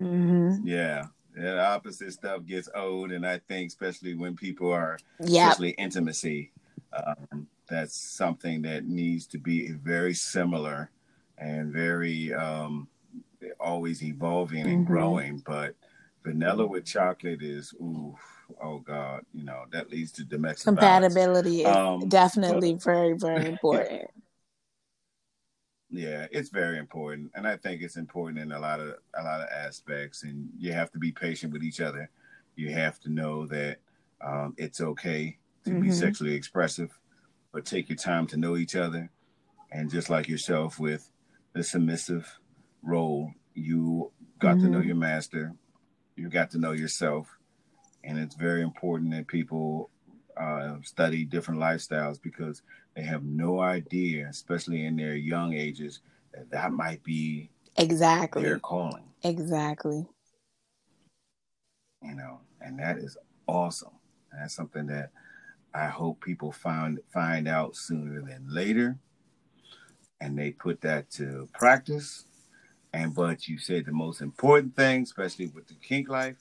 Mm-hmm. 0.01 0.67
Yeah, 0.67 1.09
the 1.35 1.65
opposite 1.65 2.13
stuff 2.13 2.45
gets 2.47 2.69
old, 2.75 3.13
and 3.13 3.27
I 3.27 3.39
think 3.39 3.69
especially 3.69 4.15
when 4.15 4.37
people 4.37 4.71
are 4.71 4.99
yep. 5.21 5.53
especially 5.53 5.71
intimacy, 5.73 6.53
um, 6.93 7.47
that's 7.69 7.97
something 7.97 8.63
that 8.63 8.85
needs 8.85 9.27
to 9.29 9.39
be 9.39 9.73
very 9.73 10.15
similar 10.15 10.91
and 11.39 11.73
very 11.73 12.33
um, 12.35 12.89
always 13.59 14.03
evolving 14.03 14.67
and 14.67 14.85
mm-hmm. 14.85 14.93
growing. 14.93 15.43
But 15.47 15.75
vanilla 16.25 16.67
with 16.67 16.85
chocolate 16.85 17.43
is 17.43 17.73
ooh, 17.81 18.15
oh 18.63 18.79
god, 18.79 19.25
you 19.33 19.45
know 19.45 19.65
that 19.73 19.91
leads 19.91 20.13
to 20.13 20.25
domestic 20.25 20.65
compatibility 20.65 21.63
is 21.63 21.77
um, 21.77 22.09
definitely 22.09 22.75
but, 22.75 22.83
very 22.83 23.13
very 23.15 23.47
important. 23.53 24.11
Yeah, 25.95 26.27
it's 26.31 26.49
very 26.49 26.79
important, 26.79 27.31
and 27.35 27.47
I 27.47 27.59
think 27.59 27.83
it's 27.83 27.97
important 27.97 28.39
in 28.39 28.53
a 28.53 28.59
lot 28.59 28.81
of 28.81 28.95
a 29.15 29.23
lot 29.23 29.43
of 29.43 29.49
aspects. 29.51 30.23
And 30.23 30.49
you 30.57 30.73
have 30.73 30.91
to 30.93 30.99
be 30.99 31.13
patient 31.13 31.53
with 31.53 31.63
each 31.63 31.83
other. 31.83 32.09
You 32.57 32.73
have 32.73 32.99
to 33.01 33.11
know 33.11 33.47
that 33.49 33.77
um, 34.25 34.55
it's 34.57 34.81
okay 34.81 35.37
to 35.65 35.71
mm-hmm. 35.71 35.83
be 35.83 35.93
sexually 35.93 36.35
expressive, 36.35 36.99
but 37.53 37.67
take 37.67 37.91
your 37.91 37.99
time 37.99 38.27
to 38.29 38.39
know 38.39 38.57
each 38.57 38.75
other. 38.75 39.11
And 39.71 39.91
just 39.91 40.09
like 40.09 40.29
yourself 40.29 40.79
with 40.79 41.11
the 41.53 41.63
submissive 41.63 42.27
role, 42.83 43.31
you 43.55 44.11
got 44.39 44.57
mm-hmm. 44.57 44.65
to 44.65 44.71
know 44.71 44.79
mm-hmm. 44.79 44.89
your 44.89 44.97
master. 44.97 45.53
You 46.17 46.31
got 46.31 46.51
to 46.53 46.59
know 46.59 46.73
yourself, 46.73 47.29
and 48.03 48.19
it's 48.19 48.35
very 48.35 48.63
important 48.63 49.11
that 49.11 49.27
people 49.27 49.91
uh, 50.37 50.77
study 50.83 51.25
different 51.25 51.61
lifestyles 51.61 52.21
because 52.21 52.63
they 52.95 53.03
have 53.03 53.25
no 53.25 53.61
idea, 53.61 54.29
especially 54.29 54.85
in 54.85 54.97
their 54.97 55.15
young 55.15 55.55
ages, 55.55 56.01
that 56.33 56.51
that 56.51 56.73
might 56.73 57.03
be 57.03 57.51
exactly 57.77 58.43
their 58.43 58.59
calling. 58.59 59.05
Exactly. 59.23 60.07
You 62.03 62.15
know, 62.15 62.41
and 62.61 62.79
that 62.79 62.99
is 62.99 63.17
awesome. 63.47 63.93
that's 64.33 64.55
something 64.55 64.87
that 64.87 65.11
I 65.75 65.87
hope 65.87 66.21
people 66.21 66.53
find 66.53 66.99
find 67.13 67.49
out 67.49 67.77
sooner 67.77 68.21
than 68.23 68.47
later, 68.49 68.99
and 70.21 70.39
they 70.39 70.51
put 70.51 70.81
that 70.83 71.11
to 71.13 71.49
practice. 71.55 72.27
And 72.93 73.15
but 73.15 73.49
you 73.49 73.59
said 73.59 73.87
the 73.87 73.93
most 73.93 74.21
important 74.21 74.77
thing, 74.77 75.03
especially 75.03 75.47
with 75.47 75.67
the 75.69 75.75
kink 75.75 76.09
life, 76.11 76.37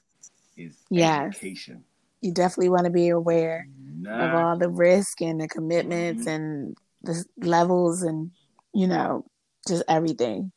is 0.57 0.75
yes. 0.89 1.27
education 1.27 1.85
you 2.21 2.33
definitely 2.33 2.69
want 2.69 2.85
to 2.85 2.91
be 2.91 3.09
aware 3.09 3.67
nah. 3.99 4.27
of 4.27 4.35
all 4.35 4.57
the 4.57 4.69
risk 4.69 5.21
and 5.21 5.41
the 5.41 5.47
commitments 5.47 6.25
mm-hmm. 6.25 6.43
and 6.43 6.77
the 7.03 7.25
levels 7.37 8.03
and 8.03 8.31
you 8.73 8.87
know 8.87 9.25
just 9.67 9.83
everything 9.87 10.51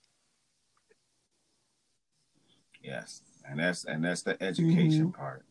yes 2.83 3.23
and 3.49 3.59
that's 3.59 3.85
and 3.85 4.05
that's 4.05 4.23
the 4.23 4.43
education 4.43 5.07
mm-hmm. 5.09 5.21
part 5.21 5.45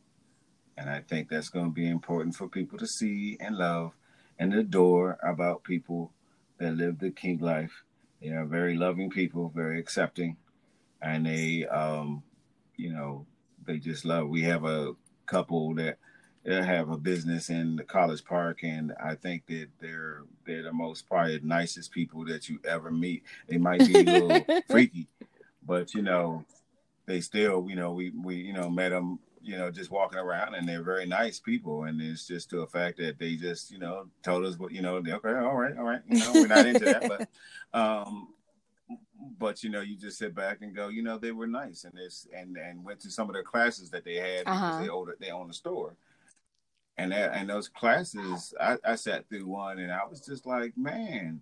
and 0.78 0.90
i 0.90 1.00
think 1.02 1.30
that's 1.30 1.50
going 1.50 1.66
to 1.66 1.72
be 1.72 1.88
important 1.88 2.36
for 2.36 2.48
people 2.48 2.78
to 2.78 2.88
see 2.88 3.38
and 3.40 3.58
love 3.58 3.92
and 4.40 4.54
adore 4.54 5.18
about 5.24 5.64
people 5.64 6.12
that 6.58 6.76
live 6.76 7.00
the 7.00 7.12
kink 7.12 7.42
life 7.42 7.84
they 8.22 8.30
are 8.30 8.46
very 8.46 8.76
loving 8.76 9.10
people 9.10 9.52
very 9.56 9.80
accepting 9.80 10.38
and 11.02 11.26
they 11.26 11.66
um 11.68 12.24
you 12.78 12.92
know, 12.92 13.26
they 13.66 13.78
just 13.78 14.06
love. 14.06 14.30
We 14.30 14.42
have 14.44 14.66
a 14.66 14.94
couple 15.26 15.74
that 15.76 15.98
have 16.46 16.90
a 16.90 16.98
business 16.98 17.50
in 17.50 17.76
the 17.76 17.84
College 17.84 18.24
Park, 18.26 18.64
and 18.64 18.94
I 19.04 19.16
think 19.16 19.46
that 19.48 19.68
they're 19.80 20.24
they're 20.46 20.64
the 20.64 20.74
most 20.74 21.08
probably 21.08 21.40
nicest 21.44 21.92
people 21.92 22.26
that 22.26 22.50
you 22.50 22.60
ever 22.66 22.92
meet. 22.92 23.24
They 23.48 23.58
might 23.58 23.80
be 23.80 24.00
a 24.00 24.04
little 24.04 24.62
freaky, 24.70 25.08
but 25.66 25.94
you 25.94 26.02
know, 26.02 26.46
they 27.06 27.22
still, 27.22 27.66
you 27.70 27.76
know, 27.76 27.94
we 27.94 28.12
we 28.12 28.36
you 28.36 28.54
know 28.54 28.70
met 28.70 28.90
them, 28.90 29.20
you 29.42 29.58
know, 29.58 29.72
just 29.72 29.92
walking 29.92 30.20
around, 30.20 30.56
and 30.56 30.68
they're 30.68 30.84
very 30.84 31.06
nice 31.06 31.40
people, 31.40 31.86
and 31.86 32.02
it's 32.02 32.28
just 32.28 32.50
to 32.50 32.62
a 32.62 32.68
fact 32.68 32.98
that 32.98 33.20
they 33.20 33.36
just, 33.36 33.72
you 33.72 33.80
know, 33.80 34.08
told 34.22 34.46
us 34.46 34.60
what, 34.60 34.72
you 34.72 34.82
know, 34.82 34.96
okay, 34.96 35.12
all 35.30 35.56
right, 35.56 35.78
all 35.78 35.86
right, 35.86 36.02
you 36.08 36.20
know, 36.20 36.32
we're 36.34 36.48
not 36.48 36.66
into 36.66 36.86
that, 36.86 37.08
but 37.08 37.30
um 37.80 38.28
but 39.40 39.64
you 39.64 39.70
know, 39.70 39.82
you 39.82 39.96
just 39.96 40.18
sit 40.18 40.36
back 40.36 40.60
and 40.62 40.76
go, 40.76 40.90
you 40.90 41.04
know, 41.04 41.18
they 41.18 41.32
were 41.32 41.48
nice, 41.48 41.86
and 41.86 41.94
this 41.94 42.28
and 42.36 42.58
and 42.58 42.84
went 42.84 43.00
to 43.02 43.10
some 43.10 43.30
of 43.30 43.34
their 43.34 43.44
classes 43.44 43.90
that 43.90 44.04
they 44.04 44.16
had 44.16 44.44
uh-huh. 44.46 44.66
because 44.66 44.82
they 44.82 44.90
owned 44.90 45.10
they 45.20 45.32
own 45.32 45.50
a 45.50 45.54
store, 45.54 45.96
and 46.98 47.12
that 47.12 47.34
and 47.34 47.50
those 47.50 47.68
classes, 47.68 48.54
I, 48.60 48.78
I 48.86 48.96
sat 48.96 49.28
through 49.28 49.48
one, 49.48 49.80
and 49.80 49.92
I 49.92 50.06
was 50.10 50.22
just 50.22 50.46
like, 50.46 50.78
man, 50.78 51.42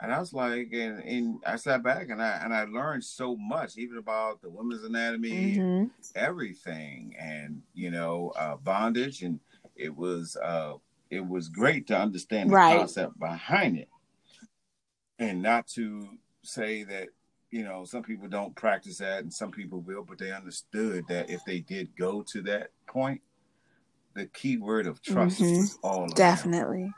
and 0.00 0.12
I 0.12 0.18
was 0.18 0.32
like, 0.32 0.70
and, 0.72 1.02
and 1.04 1.38
I 1.46 1.56
sat 1.56 1.82
back 1.82 2.08
and 2.08 2.22
I 2.22 2.40
and 2.42 2.54
I 2.54 2.64
learned 2.64 3.04
so 3.04 3.36
much, 3.36 3.76
even 3.76 3.98
about 3.98 4.40
the 4.42 4.50
women's 4.50 4.84
anatomy, 4.84 5.56
mm-hmm. 5.56 5.84
everything, 6.14 7.14
and 7.18 7.62
you 7.74 7.90
know, 7.90 8.32
uh, 8.36 8.56
bondage, 8.56 9.22
and 9.22 9.38
it 9.76 9.94
was 9.94 10.36
uh, 10.36 10.74
it 11.10 11.26
was 11.26 11.48
great 11.48 11.86
to 11.88 11.98
understand 11.98 12.50
the 12.50 12.54
right. 12.54 12.78
concept 12.78 13.18
behind 13.18 13.78
it, 13.78 13.88
and 15.18 15.42
not 15.42 15.68
to 15.68 16.08
say 16.42 16.82
that 16.84 17.08
you 17.50 17.62
know 17.62 17.84
some 17.84 18.02
people 18.02 18.28
don't 18.28 18.54
practice 18.56 18.98
that 18.98 19.22
and 19.22 19.32
some 19.32 19.50
people 19.50 19.80
will 19.80 20.02
but 20.02 20.18
they 20.18 20.32
understood 20.32 21.04
that 21.08 21.28
if 21.28 21.44
they 21.44 21.60
did 21.60 21.94
go 21.96 22.22
to 22.22 22.40
that 22.40 22.70
point 22.86 23.20
the 24.14 24.26
key 24.26 24.56
word 24.56 24.86
of 24.86 25.00
trust 25.02 25.40
mm-hmm. 25.40 25.86
all 25.86 26.06
definitely 26.08 26.92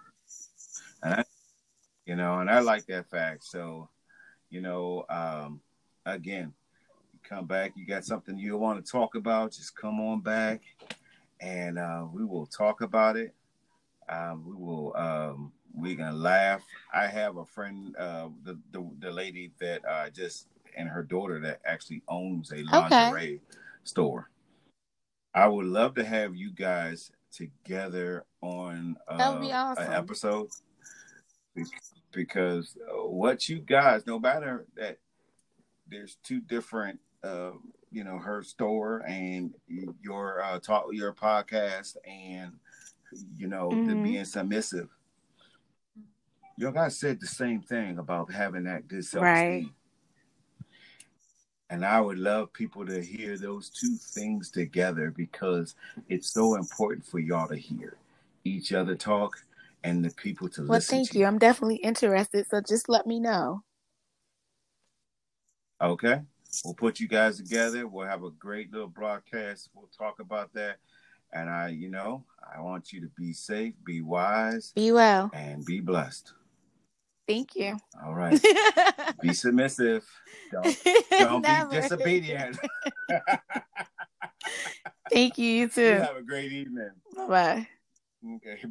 and 1.03 1.15
I, 1.15 1.25
you 2.07 2.17
know 2.17 2.39
and 2.39 2.51
i 2.51 2.61
like 2.61 2.87
that 2.87 3.11
fact 3.11 3.45
so 3.45 3.89
you 4.51 4.61
know 4.61 5.05
um 5.09 5.61
again 6.07 6.53
come 7.23 7.47
back 7.47 7.73
you 7.77 7.87
got 7.87 8.05
something 8.05 8.39
you 8.39 8.57
want 8.57 8.85
to 8.85 8.91
talk 8.91 9.15
about 9.15 9.53
just 9.53 9.77
come 9.77 10.01
on 10.01 10.21
back 10.21 10.63
and 11.41 11.79
uh 11.79 12.05
we 12.13 12.25
will 12.25 12.47
talk 12.47 12.81
about 12.81 13.17
it 13.17 13.35
um 14.09 14.45
we 14.47 14.55
will 14.55 14.97
um 14.97 15.53
we're 15.75 15.97
gonna 15.97 16.17
laugh. 16.17 16.63
I 16.93 17.07
have 17.07 17.37
a 17.37 17.45
friend, 17.45 17.95
uh, 17.97 18.29
the, 18.45 18.59
the 18.73 18.89
the 19.01 19.11
lady 19.11 19.53
that 19.59 19.85
uh, 19.89 20.11
just 20.11 20.47
and 20.77 20.89
her 20.89 21.03
daughter 21.03 21.41
that 21.41 21.61
actually 21.65 22.03
owns 22.09 22.53
a 22.53 22.63
lingerie 22.65 23.11
okay. 23.11 23.41
store. 23.85 24.31
I 25.35 25.47
would 25.47 25.67
love 25.67 25.95
to 25.95 26.05
have 26.05 26.37
you 26.37 26.53
guys 26.53 27.11
together 27.33 28.25
on 28.43 28.97
uh, 29.09 29.39
awesome. 29.53 29.85
an 29.85 29.93
episode 29.93 30.49
because 32.13 32.77
uh, 32.89 33.07
what 33.07 33.49
you 33.49 33.59
guys, 33.59 34.07
no 34.07 34.19
matter 34.19 34.67
that 34.77 34.99
there's 35.89 36.17
two 36.23 36.41
different, 36.41 36.99
uh, 37.25 37.53
you 37.91 38.05
know, 38.05 38.19
her 38.19 38.43
store 38.43 39.03
and 39.07 39.55
your 40.01 40.43
uh, 40.43 40.59
talk, 40.59 40.87
your 40.93 41.15
podcast, 41.15 41.97
and 42.07 42.53
you 43.37 43.49
know, 43.49 43.71
mm-hmm. 43.71 43.89
the 43.89 43.95
being 43.95 44.25
submissive 44.25 44.89
Y'all 46.57 46.73
guys 46.73 46.99
said 46.99 47.21
the 47.21 47.27
same 47.27 47.61
thing 47.61 47.99
about 47.99 48.33
having 48.33 48.65
that 48.65 48.87
good 48.87 49.05
self 49.05 49.25
esteem. 49.25 49.51
Right. 49.51 49.67
And 51.73 51.87
I 51.87 52.03
would 52.03 52.19
love 52.19 52.53
people 52.53 52.85
to 52.85 53.01
hear 53.01 53.39
those 53.39 53.71
two 53.71 53.97
things 53.97 54.51
together 54.51 55.11
because 55.11 55.75
it's 56.11 56.31
so 56.31 56.57
important 56.57 57.03
for 57.07 57.19
y'all 57.19 57.49
to 57.49 57.57
hear 57.57 57.97
each 58.45 58.75
other 58.75 58.95
talk 58.95 59.39
and 59.83 60.05
the 60.05 60.11
people 60.11 60.51
to 60.51 60.61
well, 60.61 60.73
listen. 60.73 60.99
Well, 60.99 61.05
thank 61.07 61.15
you. 61.15 61.25
I'm 61.25 61.39
definitely 61.39 61.77
interested. 61.77 62.47
So 62.47 62.61
just 62.61 62.91
let 62.91 63.07
me 63.07 63.21
know. 63.21 63.63
Okay. 65.81 66.21
We'll 66.63 66.75
put 66.75 67.01
you 67.01 67.09
guys 67.09 67.39
together. 67.39 67.89
We'll 67.89 68.07
have 68.07 68.23
a 68.23 68.31
great 68.33 68.71
little 68.71 68.87
broadcast. 68.87 69.71
We'll 69.75 69.89
talk 69.97 70.21
about 70.21 70.53
that. 70.53 70.77
And 71.33 71.49
I, 71.49 71.69
you 71.69 71.89
know, 71.89 72.23
I 72.55 72.61
want 72.61 72.93
you 72.93 73.01
to 73.01 73.09
be 73.17 73.33
safe, 73.33 73.73
be 73.83 74.03
wise, 74.03 74.73
be 74.77 74.93
well, 74.93 75.31
and 75.33 75.65
be 75.65 75.81
blessed. 75.81 76.35
Thank 77.27 77.55
you. 77.55 77.79
All 78.05 78.15
right. 78.15 78.41
be 79.21 79.33
submissive. 79.33 80.05
Don't, 80.51 80.77
don't 81.19 81.45
be 81.45 81.61
disobedient. 81.71 82.59
Thank 85.11 85.39
you. 85.39 85.47
You 85.47 85.69
too. 85.69 85.83
You 85.83 85.95
have 85.95 86.17
a 86.17 86.23
great 86.23 86.53
evening. 86.53 86.91
Bye 87.17 87.27
bye. 87.29 87.69
Okay. 88.37 88.57
Bye. 88.65 88.71